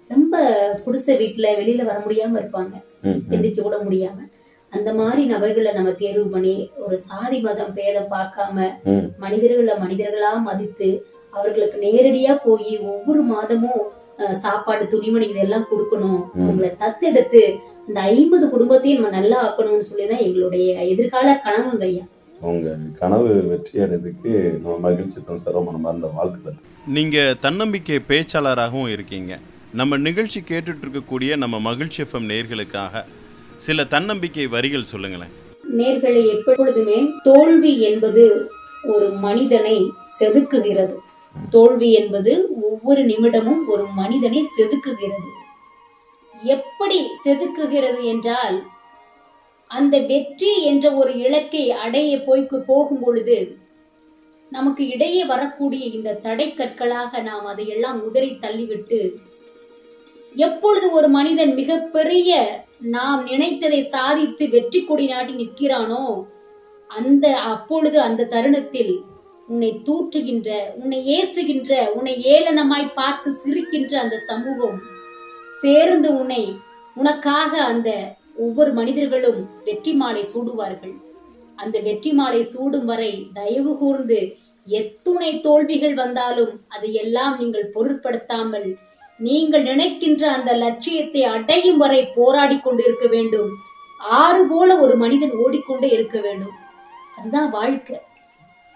ரொம்ப 0.09 0.35
குடிசை 0.83 1.13
வீட்டுல 1.21 1.47
வெளியில 1.59 1.83
வர 1.89 1.97
முடியாம 2.03 2.37
இருப்பாங்க. 2.41 2.73
எந்திரிக்க 3.31 3.61
கூட 3.61 3.77
முடியாம. 3.85 4.17
அந்த 4.73 4.89
மாதிரி 4.93 5.21
நபர்களை 5.25 5.71
நம்ம 5.73 5.91
தேர்வு 6.01 6.25
பண்ணி 6.33 6.55
ஒரு 6.85 6.97
சாதி 7.09 7.37
மதம் 7.41 7.75
பேதம் 7.77 8.11
பார்க்காம 8.15 8.65
மனிதர்களை 9.23 9.75
மனிதர்களா 9.83 10.31
மதித்து 10.47 10.89
அவர்களுக்கு 11.33 11.77
நேரடியா 11.87 12.33
போய் 12.45 12.73
ஒவ்வொரு 12.91 13.21
மாதமும் 13.31 13.81
சாப்பாடு 14.43 14.83
துணிமணி 14.93 15.25
இதெல்லாம் 15.31 15.67
கொடுக்கணும். 15.71 16.21
அவங்களை 16.43 16.69
தத்தெடுத்து 16.83 17.41
இந்த 17.87 17.99
ஐம்பது 18.13 18.45
குடும்பத்தையும் 18.53 18.99
நம்ம 18.99 19.11
நல்லா 19.17 19.37
ஆக்கணும்னு 19.47 19.87
சொல்லிதான் 19.89 20.23
எங்களுடைய 20.27 20.65
எதிர்கால 20.93 21.35
கனவுங்க 21.45 21.85
ஐயா. 21.89 22.05
உங்க 22.41 22.73
கனவு 22.99 23.29
வெற்றி 23.51 23.75
அடைறதுக்கு 23.83 24.31
நம்ம 24.63 24.77
மகிழ்ச்சி 24.87 25.19
சார். 25.43 25.59
மனமார்ந்த 25.67 26.09
வாழ்த்துக்கள் 26.17 26.57
நீங்க 26.97 27.17
தன்னம்பிக்கை 27.45 27.99
பேச்சாளராகவும் 28.09 28.91
இருக்கீங்க. 28.95 29.31
நம்ம 29.79 29.97
நிகழ்ச்சி 30.07 30.39
கேட்டுட்டு 30.49 30.83
இருக்கக்கூடிய 30.85 31.31
நம்ம 31.43 31.55
மகிழ்ச்சி 31.69 31.99
எஃப்எம் 32.03 32.29
நேர்களுக்காக 32.33 33.03
சில 33.65 33.83
தன்னம்பிக்கை 33.83 34.47
வரிகள் 34.47 34.89
சொல்லுங்களேன். 34.91 35.33
நேர்களை 35.77 36.21
எப்பொழுதுமே 36.35 36.97
தோல்வி 37.23 37.73
என்பது 37.79 38.23
ஒரு 38.83 39.09
மனிதனை 39.09 39.77
செதுக்குகிறது. 40.19 40.95
தோல்வி 41.49 41.89
என்பது 41.91 42.33
ஒவ்வொரு 42.61 43.01
நிமிடமும் 43.05 43.61
ஒரு 43.67 43.85
மனிதனை 43.95 44.41
செதுக்குகிறது. 44.57 45.29
எப்படி 46.35 46.99
செதுக்குகிறது 47.23 48.01
என்றால் 48.03 48.57
அந்த 49.71 49.95
வெற்றி 49.99 50.51
என்ற 50.63 50.85
ஒரு 50.91 51.11
இலக்கை 51.17 51.63
அடைய 51.85 52.11
போய் 52.17 52.43
போகும் 52.67 52.99
பொழுது 52.99 53.37
நமக்கு 54.51 54.83
இடையே 54.87 55.23
வரக்கூடிய 55.23 55.85
இந்த 55.85 56.19
தடை 56.25 56.53
கற்களாக 56.53 57.21
நாம் 57.21 57.45
அதையெல்லாம் 57.45 57.99
உதறி 58.03 58.31
தள்ளிவிட்டு 58.41 58.99
எப்பொழுது 60.35 60.91
ஒரு 60.91 61.07
மனிதன் 61.07 61.53
மிகப்பெரிய 61.53 62.31
நாம் 62.81 63.21
நினைத்ததை 63.23 63.79
சாதித்து 63.79 64.49
வெற்றி 64.49 64.79
கொடி 64.81 65.05
நாட்டி 65.07 65.33
நிற்கிறானோ? 65.33 66.03
அந்த 66.89 67.25
அப்பொழுது 67.37 68.01
அந்த 68.01 68.27
தருணத்தில் 68.33 68.93
உன்னை 69.47 69.81
தூற்றுகின்ற 69.85 70.49
உன்னை 70.75 70.99
ஏசுகின்ற 71.07 71.71
உன்னை 71.95 72.13
ஏளனமாய் 72.25 72.95
பார்த்து 72.95 73.29
சிரிக்கின்ற 73.33 73.93
அந்த 73.99 74.17
சமூகம் 74.17 74.77
சேர்ந்து 75.61 76.09
உன்னை 76.19 76.43
உனக்காக 76.95 77.51
அந்த 77.63 77.89
ஒவ்வொரு 78.35 78.71
மனிதர்களும் 78.73 79.39
வெற்றி 79.63 79.93
மாலை 79.93 80.23
சூடுவார்கள். 80.33 80.95
அந்த 81.55 81.79
வெற்றி 81.79 82.11
மாலை 82.11 82.41
சூடும் 82.43 82.85
வரை 82.85 83.13
தயவு 83.33 83.77
கூர்ந்து 83.77 84.19
எத்துணை 84.67 85.39
தோல்விகள் 85.39 85.93
வந்தாலும் 85.93 86.53
அதையெல்லாம் 86.67 87.35
நீங்கள் 87.39 87.71
பொருட்படுத்தாமல் 87.73 88.69
நீங்கள் 89.19 89.63
நினைக்கின்ற 89.63 90.31
அந்த 90.31 90.53
லட்சியத்தை 90.53 91.23
அடையும் 91.23 91.77
வரை 91.77 92.07
போராடி 92.07 92.59
கொண்டு 92.59 92.83
இருக்க 92.83 93.07
வேண்டும். 93.07 93.49
ஆறு 93.99 94.45
போல 94.45 94.79
ஒரு 94.79 94.95
மனிதன் 94.95 95.31
ஓடிக்கொண்டே 95.31 95.89
இருக்க 95.89 96.19
வேண்டும். 96.19 96.51
அதுதான் 97.17 97.49
வாழ்க்கை. 97.49 97.99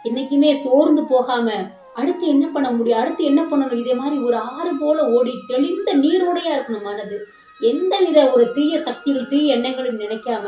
என்னைக்குமே 0.05 0.51
சோர்ந்து 0.51 1.03
போகாம 1.03 1.51
அடுத்து 1.93 2.27
என்ன 2.27 2.47
பண்ண 2.47 2.71
முடியும்? 2.71 2.99
அடுத்து 2.99 3.23
என்ன 3.23 3.41
பண்ணணும்? 3.41 3.79
இதே 3.79 3.93
மாதிரி 3.93 4.21
ஒரு 4.21 4.37
ஆறு 4.37 4.71
போல 4.79 5.09
ஓடி 5.09 5.33
தெளிந்த 5.47 5.95
நீரோடையா 5.95 6.53
இருக்கணும் 6.55 6.81
மனது. 6.81 7.17
எந்த 7.59 7.99
வித 7.99 8.31
ஒரு 8.31 8.51
தீய 8.51 8.77
சக்திகள் 8.77 9.27
தீய 9.27 9.55
எண்ணங்களும் 9.55 9.99
நினைக்காம 9.99 10.45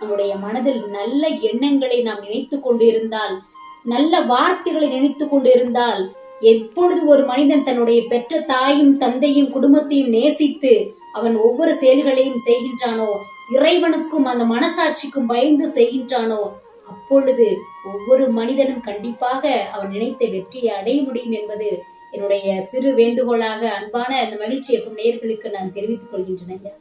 நம்முடைய 0.00 0.36
மனதில் 0.36 0.88
நல்ல 0.88 1.28
எண்ணங்களை 1.28 2.02
நாம் 2.02 2.20
நினைத்து 2.20 2.60
கொண்டு 2.60 2.86
இருந்தால் 2.86 3.40
நல்ல 3.84 4.20
வார்த்தைகளை 4.20 4.88
நினைத்து 4.88 5.28
கொண்டு 5.28 5.50
இருந்தால் 5.52 6.12
எப்பொழுது 6.42 7.06
ஒரு 7.06 7.22
மனிதன் 7.26 7.62
தன்னுடைய 7.62 8.06
பெற்ற 8.08 8.40
தாயும் 8.40 8.98
தந்தையும் 8.98 9.50
குடும்பத்தையும் 9.50 10.08
நேசித்து 10.08 10.94
அவன் 11.12 11.36
ஒவ்வொரு 11.36 11.74
செயல்களையும் 11.74 12.42
செய்கின்றானோ 12.46 13.10
இறைவனுக்கும் 13.56 14.24
அந்த 14.24 14.44
மனசாட்சிக்கும் 14.44 15.26
பயந்து 15.26 15.68
செய்கின்றானோ 15.74 16.42
அப்பொழுது 16.86 17.56
ஒவ்வொரு 17.84 18.28
மனிதனும் 18.28 18.80
கண்டிப்பாக 18.80 19.68
அவன் 19.72 19.90
நினைத்த 19.90 20.26
வெற்றியை 20.26 20.74
அடைய 20.74 21.02
முடியும் 21.02 21.32
என்பது 21.32 21.82
என்னுடைய 22.12 22.60
சிறு 22.62 22.94
வேண்டுகோளாக 22.94 23.70
அன்பான 23.70 24.20
அந்த 24.20 24.36
மகிழ்ச்சி 24.36 24.76
எப்பவும் 24.76 24.96
நேயர்களுக்கு 24.96 25.50
நான் 25.50 25.72
தெரிவித்துக் 25.72 26.12
கொள்கின்றேன். 26.12 26.78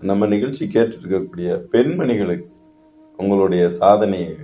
நம்ம 0.00 0.26
நிகழ்ச்சி 0.26 0.66
கேட்டுட்டு 0.66 1.04
இருக்கக்கூடிய 1.04 1.60
பெண்மணிகளுக்கு 1.72 2.50
உங்களுடைய 3.16 3.68
சாதனை 3.68 4.36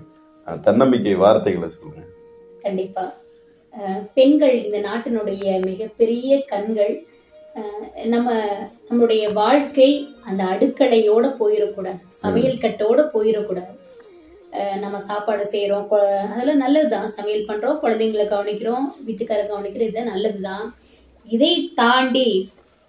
தன்னம்பிக்கை 0.63 1.15
வார்த்தைகளை 1.15 1.69
சொல்லுங்க 1.69 2.07
கண்டிப்பா 2.61 3.13
பெண்கள் 4.17 4.57
இந்த 4.67 4.79
நாட்டினுடைய 4.89 5.45
மிகப்பெரிய 5.69 6.31
கண்கள். 6.53 6.95
நம்ம 8.13 8.31
நம்மளுடைய 8.89 9.25
வாழ்க்கை 9.41 9.91
அந்த 10.29 10.43
அடுக்கலையோட 10.53 11.27
போயிடக்கூடாது 11.41 12.03
சமையல் 12.23 12.63
கட்டோட 12.65 13.01
போயிடக்கூடாது 13.15 13.75
நம்ம 14.83 14.97
சாப்பாடு 15.09 15.45
செய்கிறோம் 15.53 15.89
அதெல்லாம் 16.33 16.63
நல்லதுதான். 16.65 17.09
சமையல் 17.17 17.49
பண்றோம் 17.51 17.83
குழந்தைங்களை 17.83 18.27
கவனிக்கிறோம் 18.31 18.87
வீட்டுக்கார 19.09 19.43
கவனிக்கிறோம் 19.51 19.89
இதுதான் 19.89 20.13
நல்லதுதான். 20.13 20.65
இதை 21.29 21.53
தாண்டி 21.81 22.29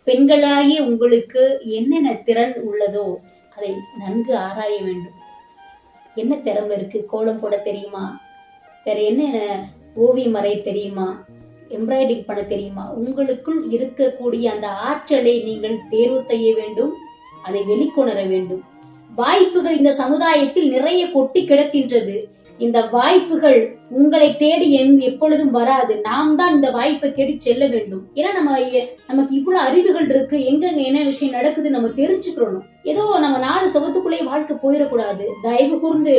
பெண்களாகிய 0.08 0.80
உங்களுக்கு 0.92 1.44
என்னென்ன 1.80 2.14
திறன் 2.28 2.56
உள்ளதோ 2.70 3.08
அதை 3.56 3.70
நன்கு 4.02 4.34
ஆராய 4.46 4.74
வேண்டும். 4.88 5.18
என்ன 6.22 6.34
திறமை 6.48 6.74
இருக்கு? 6.78 7.00
கோலம் 7.12 7.40
போட 7.42 7.56
தெரியுமா? 7.68 8.06
வேற 8.86 8.98
என்ன 9.12 9.24
ஓவியம் 10.06 10.36
வரைய 10.38 10.58
தெரியுமா? 10.70 11.08
எம்ப்ராய்டிங் 11.78 12.26
பண்ண 12.28 12.42
தெரியுமா? 12.54 12.84
உங்களுக்குள் 13.02 13.62
இருக்கக்கூடிய 13.76 14.46
அந்த 14.54 14.68
ஆற்றலை 14.90 15.34
நீங்கள் 15.48 15.78
தேர்வு 15.94 16.20
செய்ய 16.32 16.48
வேண்டும் 16.60 16.92
அதை 17.48 17.62
வெளிக்கொணர 17.72 18.20
வேண்டும். 18.34 18.62
வாய்ப்புகள் 19.20 19.80
இந்த 19.80 19.92
சமுதாயத்தில் 20.02 20.70
நிறைய 20.76 21.02
கொட்டி 21.16 21.42
கிடக்கின்றது. 21.46 22.16
இந்த 22.60 22.80
வாய்ப்புகள் 22.96 23.60
உங்களை 24.00 24.28
தேடி 24.42 24.68
என் 24.80 24.94
எப்பொழுதும் 25.10 25.54
வராது. 25.58 25.94
நாம் 26.08 26.36
தான் 26.40 26.54
இந்த 26.58 26.68
வாய்ப்பை 26.76 27.10
தேடி 27.12 27.34
செல்ல 27.46 27.64
வேண்டும். 27.74 28.04
ஏன்னா 28.18 28.32
நம்ம 28.38 28.52
நமக்கு 29.10 29.34
இவ்வளவு 29.40 29.66
அறிவுகள் 29.68 30.08
இருக்கு. 30.14 30.38
எங்கெங்க 30.52 30.82
என்ன 30.90 31.00
விஷயம் 31.10 31.38
நடக்குது 31.38 31.76
நம்ம 31.76 31.90
தெரிஞ்சுக்கிறோம் 32.02 32.60
ஏதோ 32.92 33.04
நம்ம 33.26 33.40
நாலு 33.48 33.68
சவத்துக்குள்ளே 33.76 34.22
வாழ்க்கை 34.30 34.56
போயிடக்கூடாது. 34.64 35.26
தயவு 35.48 35.78
கூர்ந்து 35.80 36.16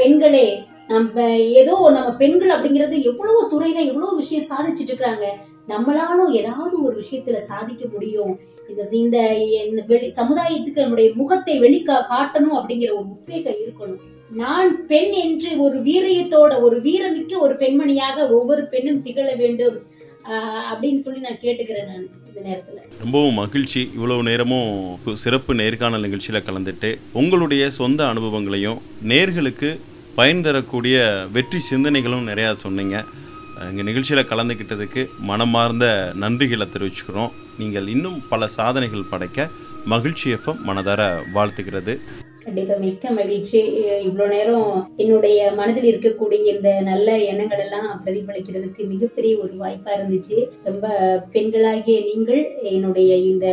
பெண்களே 0.00 0.46
நம்ம 0.90 1.24
ஏதோ 1.60 1.74
நம்ம 1.96 2.10
பெண்கள் 2.20 2.52
அப்படிங்கிறது 2.54 2.96
எவ்வளவோ 3.10 3.40
துறையில 3.52 3.78
எவ்வளவு 3.90 4.20
விஷயம் 4.20 4.48
சாதிச்சுட்டு 4.50 4.90
இருக்கிறாங்க 4.90 5.26
நம்மளாலும் 5.72 6.30
ஏதாவது 6.38 6.74
ஒரு 6.86 6.94
விஷயத்துல 7.02 7.40
சாதிக்க 7.48 7.84
முடியும். 7.92 8.32
இந்த 8.70 8.82
இந்த 9.00 9.18
வெளி 9.90 10.08
சமுதாயத்துக்கு 10.20 10.84
நம்முடைய 10.84 11.08
முகத்தை 11.20 11.54
வெளிக்கா 11.64 11.96
காட்டணும் 12.12 12.56
அப்படிங்கிற 12.58 12.90
ஒரு 12.98 13.06
உத்வேகம் 13.16 13.60
இருக்கணும். 13.64 14.00
நான் 14.40 14.72
பெண் 14.90 15.14
என்று 15.24 15.50
ஒரு 15.66 15.76
வீரியத்தோட 15.88 16.52
ஒரு 16.66 16.76
வீரமிக்க 16.86 17.38
ஒரு 17.46 17.54
பெண்மணியாக 17.62 18.16
ஒவ்வொரு 18.38 18.64
பெண்ணும் 18.72 19.02
திகழ 19.06 19.28
வேண்டும். 19.42 19.78
அப்படின்னு 20.70 21.02
சொல்லி 21.04 21.20
நான் 21.26 21.44
கேட்டுக்கிறேன் 21.44 21.88
நான் 21.92 22.08
இந்த 22.30 22.72
ரொம்பவும் 23.02 23.38
மகிழ்ச்சி. 23.40 23.80
இவ்வளவு 23.96 24.26
நேரமும் 24.28 24.72
சிறப்பு 25.22 25.52
நேர்காணல் 25.60 26.04
நிகழ்ச்சியில் 26.06 26.46
கலந்துட்டு 26.48 26.90
உங்களுடைய 27.20 27.62
சொந்த 27.78 28.00
அனுபவங்களையும் 28.12 28.78
நேர்களுக்கு 29.12 29.70
பயன் 30.18 30.44
தரக்கூடிய 30.46 30.96
வெற்றி 31.34 31.58
சிந்தனைகளும் 31.70 32.28
நிறையா 32.30 32.50
சொன்னீங்க. 32.64 32.96
எங்கள் 33.68 33.88
நிகழ்ச்சியில் 33.88 34.28
கலந்துக்கிட்டதுக்கு 34.30 35.02
மனமார்ந்த 35.30 35.86
நன்றிகளை 36.22 36.66
தெரிவிச்சுக்கிறோம். 36.74 37.34
நீங்கள் 37.60 37.90
இன்னும் 37.94 38.18
பல 38.32 38.48
சாதனைகள் 38.56 39.10
படைக்க 39.12 39.48
மகிழ்ச்சி 39.92 40.26
எஃப்எம் 40.36 40.64
மனதார 40.68 41.00
வாழ்த்துகிறது. 41.36 41.94
கண்டிப்பா 42.44 42.74
மிக்க 42.84 43.10
மகிழ்ச்சி. 43.18 43.58
இவ்வளவு 44.06 44.32
நேரம் 44.34 44.70
என்னுடைய 45.02 45.38
மனதில் 45.58 45.88
இருக்கக்கூடிய 45.90 46.46
இந்த 46.54 46.70
நல்ல 46.88 47.08
எண்ணங்கள் 47.30 47.62
எல்லாம் 47.64 47.90
பிரதிபலிக்கிறதுக்கு 48.04 48.82
மிகப்பெரிய 48.92 49.32
ஒரு 49.44 49.54
வாய்ப்பா 49.62 49.92
இருந்துச்சு. 49.98 50.38
ரொம்ப 50.68 50.86
பெண்களாகிய 51.34 51.98
நீங்கள் 52.10 52.42
என்னுடைய 52.74 53.10
இந்த 53.32 53.46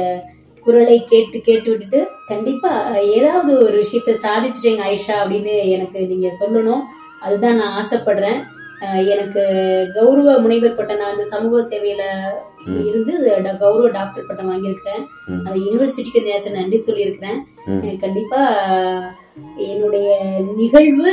குரலை 0.67 0.97
கேட்டு 1.11 1.37
கேட்டு 1.47 1.67
விட்டுட்டு 1.71 1.99
கண்டிப்பா 2.31 2.71
ஏதாவது 3.15 3.51
ஒரு 3.65 3.77
விஷயத்த 3.83 4.13
சாதிச்சிட்டேங்க 4.25 4.83
ஆயிஷா 4.89 5.15
அப்படின்னு 5.23 5.55
எனக்கு 5.75 5.99
நீங்க 6.11 6.29
சொல்லணும். 6.41 6.85
அதுதான் 7.25 7.59
நான் 7.61 7.75
ஆசைப்படுறேன். 7.81 8.39
எனக்கு 9.13 9.43
கௌரவ 9.95 10.33
முனைவர் 10.41 10.75
பட்டம் 10.79 10.99
நான் 11.01 11.13
இந்த 11.13 11.25
சமூக 11.31 11.61
சேவையில. 11.69 12.03
இருந்து 12.87 13.13
கௌரவ 13.63 13.87
டாக்டர் 13.95 14.27
பட்டம் 14.27 14.49
வாங்கியிருக்கிறேன். 14.51 15.03
அந்த 15.45 15.55
யூனிவர்சிட்டிக்கு 15.65 16.25
நேரத்தை 16.27 16.51
நன்றி 16.57 16.79
சொல்லியிருக்கிறேன். 16.87 17.39
கண்டிப்பா 18.03 18.41
என்னுடைய 19.69 20.09
நிகழ்வு 20.59 21.09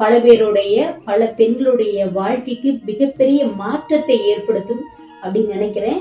பல 0.00 0.12
பேருடைய 0.24 0.76
பல 1.08 1.20
பெண்களுடைய 1.38 2.06
வாழ்க்கைக்கு 2.18 2.70
மிகப்பெரிய 2.90 3.40
மாற்றத்தை 3.62 4.16
ஏற்படுத்தும் 4.32 4.84
அப்படின்னு 5.22 5.54
நினைக்கிறேன். 5.56 6.00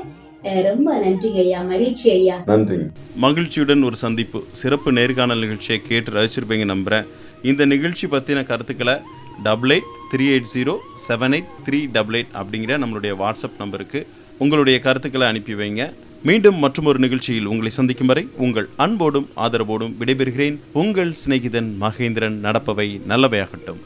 ரொம்ப 0.69 0.89
நன்றிங்க 1.05 1.41
ஐயா 1.45 1.61
மகிழ்ச்சி 1.61 2.07
ஐயா. 2.11 2.37
நன்றி 2.45 2.77
மகிழ்ச்சியுடன் 3.15 3.83
ஒரு 3.83 3.95
சந்திப்பு. 3.95 4.39
சிறப்பு 4.51 4.91
நேர்காணல் 4.91 5.39
நிகழ்ச்சியை 5.39 5.81
கேட்டு 5.87 6.11
ரசிச்சிருப்பீங்க 6.11 6.65
நம்புகிறேன் 6.65 7.07
இந்த 7.43 7.65
நிகழ்ச்சி 7.65 8.07
பற்றின 8.07 8.45
கருத்துக்களை 8.45 8.95
double 9.43 9.73
eight 9.75 9.93
three 10.11 10.25
eight 10.33 10.51
zero 10.53 10.75
seven 11.07 11.35
eight 11.37 11.53
three 11.65 11.79
double 11.91 12.17
eight 12.19 12.35
அப்படிங்கிற 12.41 12.77
நம்மளுடைய 12.83 13.13
வாட்ஸ்அப் 13.21 13.61
நம்பருக்கு 13.63 14.07
உங்களுடைய 14.37 14.79
கருத்துக்களை 14.79 15.27
அனுப்பி 15.27 15.53
வைங்க. 15.53 15.93
மீண்டும் 16.23 16.55
மற்றொரு 16.55 16.99
நிகழ்ச்சியில் 16.99 17.45
உங்களை 17.45 17.69
சந்திக்கும் 17.69 18.07
வரை 18.07 18.27
உங்கள் 18.37 18.69
அன்போடும் 18.75 19.29
ஆதரவோடும் 19.35 19.93
விடைபெறுகிறேன். 19.99 20.57
உங்கள் 20.71 21.15
சிநேகிதன் 21.25 21.69
மகேந்திரன் 21.81 22.39
நடப்பவை 22.47 22.89
நல்லவையாகட்டும். 23.09 23.81